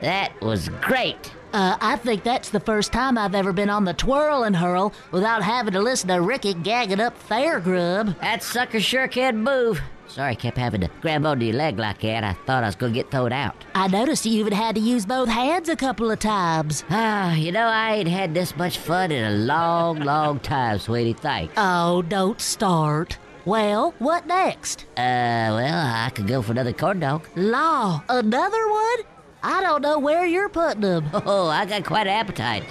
[0.00, 1.32] that was great.
[1.54, 4.92] Uh, I think that's the first time I've ever been on the twirl and hurl
[5.12, 8.20] without having to listen to Ricky gagging up fair grub.
[8.20, 9.80] That sucker sure can move.
[10.18, 12.24] Sorry, I kept having to grab onto your leg like that.
[12.24, 13.54] I thought I was going to get thrown out.
[13.76, 16.82] I noticed you even had to use both hands a couple of times.
[16.90, 21.12] Ah, you know, I ain't had this much fun in a long, long time, sweetie.
[21.12, 21.54] Thanks.
[21.56, 23.16] Oh, don't start.
[23.44, 24.86] Well, what next?
[24.96, 27.24] Uh, well, I could go for another corn dog.
[27.36, 28.98] Law, another one?
[29.44, 31.08] I don't know where you're putting them.
[31.14, 32.64] Oh, I got quite an appetite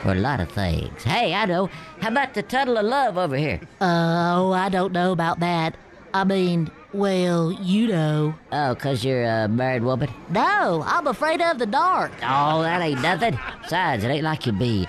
[0.00, 1.04] for a lot of things.
[1.04, 1.68] Hey, I know.
[2.00, 3.60] How about the tunnel of love over here?
[3.82, 5.76] Oh, I don't know about that.
[6.14, 8.34] I mean, well, you know.
[8.52, 10.08] Oh, 'cause you're a married woman?
[10.30, 12.12] No, I'm afraid of the dark.
[12.22, 13.38] Oh, that ain't nothing.
[13.62, 14.86] Besides, it ain't like you'd be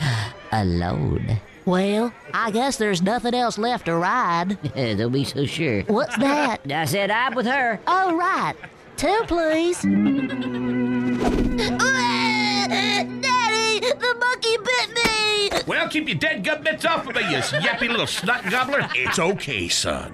[0.51, 1.39] alone.
[1.65, 4.57] Well, I guess there's nothing else left to ride.
[4.75, 5.81] Don't be so sure.
[5.83, 6.61] What's that?
[6.71, 7.79] I said I'm with her.
[7.87, 8.53] Oh, right.
[8.95, 9.81] Two, please.
[12.57, 15.49] Daddy, the monkey bit me.
[15.67, 18.87] Well, keep your dead gut bits off of me, you yappy little snot gobbler.
[18.95, 20.13] It's okay, son.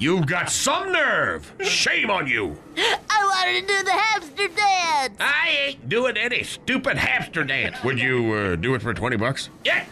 [0.00, 1.52] You've got some nerve.
[1.60, 2.56] Shame on you.
[2.74, 5.14] I wanted to do the hamster dance.
[5.20, 7.84] I ain't doing any stupid hamster dance.
[7.84, 9.50] Would you uh, do it for 20 bucks?
[9.62, 9.84] Yeah.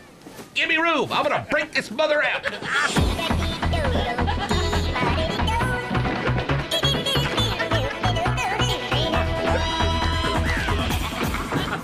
[0.55, 1.13] Give me room.
[1.13, 2.43] I'm gonna break this mother out.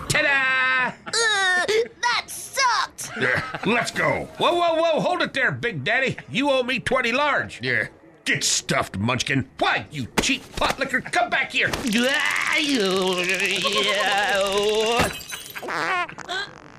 [0.08, 0.94] Ta-da!
[1.06, 1.66] Uh,
[2.00, 3.10] that sucked.
[3.20, 4.30] Yeah, let's go.
[4.38, 5.00] Whoa, whoa, whoa!
[5.00, 6.16] Hold it there, Big Daddy.
[6.30, 7.60] You owe me twenty large.
[7.62, 7.88] Yeah.
[8.24, 9.48] Get stuffed, Munchkin.
[9.58, 11.00] Why, you cheap pot licker?
[11.02, 11.70] Come back here.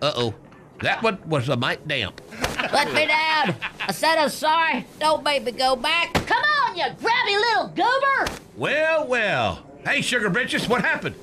[0.01, 0.35] Uh oh.
[0.81, 2.21] That one was a mite damp.
[2.73, 3.55] Let me down.
[3.87, 4.85] I said I'm sorry.
[4.99, 6.13] Don't make me go back.
[6.13, 8.31] Come on, you grabby little goober.
[8.57, 9.65] Well, well.
[9.85, 11.15] Hey, Sugar Britches, what happened?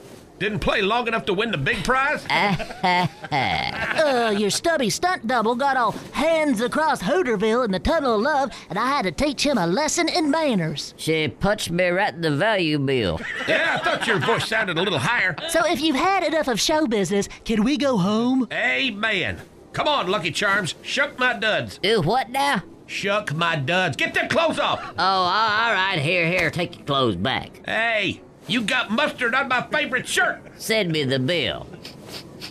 [0.43, 2.27] Didn't play long enough to win the big prize?
[3.33, 8.51] Uh, your stubby stunt double got all hands across Hooterville in the Tunnel of Love,
[8.69, 10.95] and I had to teach him a lesson in manners.
[10.97, 13.21] She punched me right in the value bill.
[13.49, 15.37] yeah, I thought your voice sounded a little higher.
[15.49, 18.49] So if you've had enough of show business, can we go home?
[18.53, 19.41] Amen.
[19.73, 20.75] Come on, Lucky Charms.
[20.83, 21.79] Shuck my duds.
[21.79, 22.63] Do what now?
[22.87, 23.97] Shuck my duds.
[23.97, 24.83] Get them clothes off.
[24.99, 25.99] Oh, all right.
[25.99, 26.51] Here, here.
[26.51, 27.65] Take your clothes back.
[27.65, 30.41] Hey, you got mustard on my favorite shirt.
[30.59, 31.67] Send me the bill.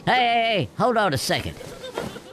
[0.05, 1.55] Hey, hey, hey, hold on a second.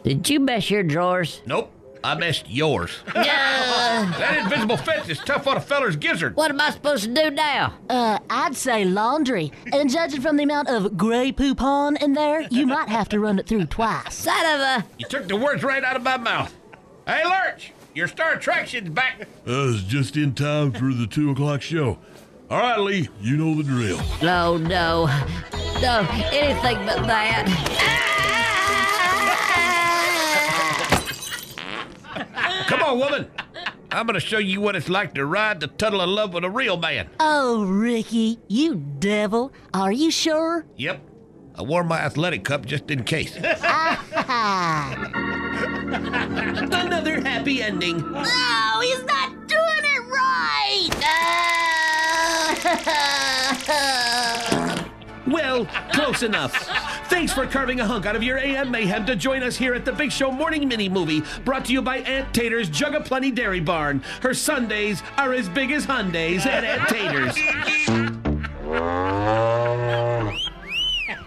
[0.05, 1.43] Did you mess your drawers?
[1.47, 1.73] Nope.
[2.03, 2.93] I messed yours.
[3.15, 6.37] that invisible fence is tough on a feller's gizzard.
[6.37, 7.75] What am I supposed to do now?
[7.91, 9.53] Uh, I'd say laundry.
[9.73, 13.39] And judging from the amount of gray poupon in there, you might have to run
[13.39, 14.15] it through twice.
[14.15, 14.87] Son of a.
[14.99, 16.55] You took the words right out of my mouth.
[17.07, 19.27] Hey, Lurch, your star attraction's back.
[19.47, 21.99] I was just in time for the 2 o'clock show.
[22.51, 24.01] All right, Lee, you know the drill.
[24.23, 25.05] No, no.
[25.83, 27.45] No, anything but that.
[32.67, 33.31] Come on, woman.
[33.91, 36.45] I'm going to show you what it's like to ride the tunnel of love with
[36.45, 37.11] a real man.
[37.21, 39.53] Oh, Ricky, you devil.
[39.75, 40.65] Are you sure?
[40.77, 41.03] Yep.
[41.55, 43.37] I wore my athletic cup just in case.
[43.37, 43.53] Another
[47.21, 47.99] happy ending.
[47.99, 50.89] No, he's not doing it right.
[50.95, 51.68] Uh.
[55.31, 56.55] Well, close enough.
[57.09, 59.85] Thanks for carving a hunk out of your AM mayhem to join us here at
[59.85, 63.31] the Big Show Morning Mini Movie, brought to you by Aunt Tater's Jug of Plenty
[63.31, 64.03] Dairy Barn.
[64.23, 68.08] Her Sundays are as big as Hyundais at Aunt Tater's.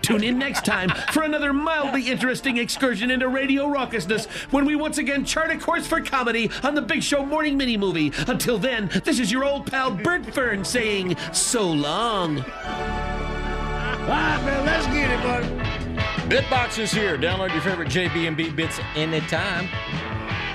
[0.02, 4.98] Tune in next time for another mildly interesting excursion into radio raucousness when we once
[4.98, 8.11] again chart a course for comedy on the Big Show Morning Mini Movie.
[8.28, 12.40] Until then, this is your old pal Bert Fern saying so long.
[12.40, 15.48] All right, man, let's get it, buddy.
[16.36, 17.18] Bitbox is here.
[17.18, 19.69] Download your favorite JB&B bits anytime.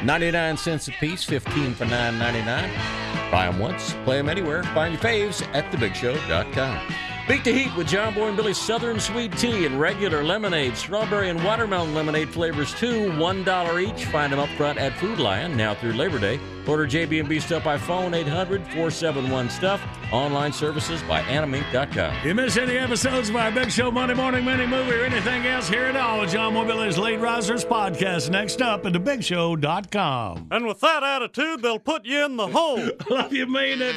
[0.04, 3.30] 99 cents a piece, 15 for 9.99.
[3.30, 4.62] Buy them once, play them anywhere.
[4.62, 7.05] Find your faves at thebigshow.com.
[7.28, 11.28] Beat the heat with John Boy and Billy's Southern Sweet Tea and regular lemonade, strawberry
[11.28, 14.04] and watermelon lemonade flavors too, $1 each.
[14.06, 16.38] Find them up front at Food Lion now through Labor Day.
[16.68, 19.80] Order JB&B stuff by phone 800-471-STUFF.
[20.12, 22.24] Online services by animink.com.
[22.24, 25.68] You miss any episodes of our Big Show Monday Morning Mini Movie or anything else,
[25.68, 26.24] hear it all.
[26.26, 30.48] John Boy and Billy's Late Risers podcast next up at thebigshow.com.
[30.52, 32.88] And with that attitude, they'll put you in the hole.
[33.10, 33.96] Love you, mean it.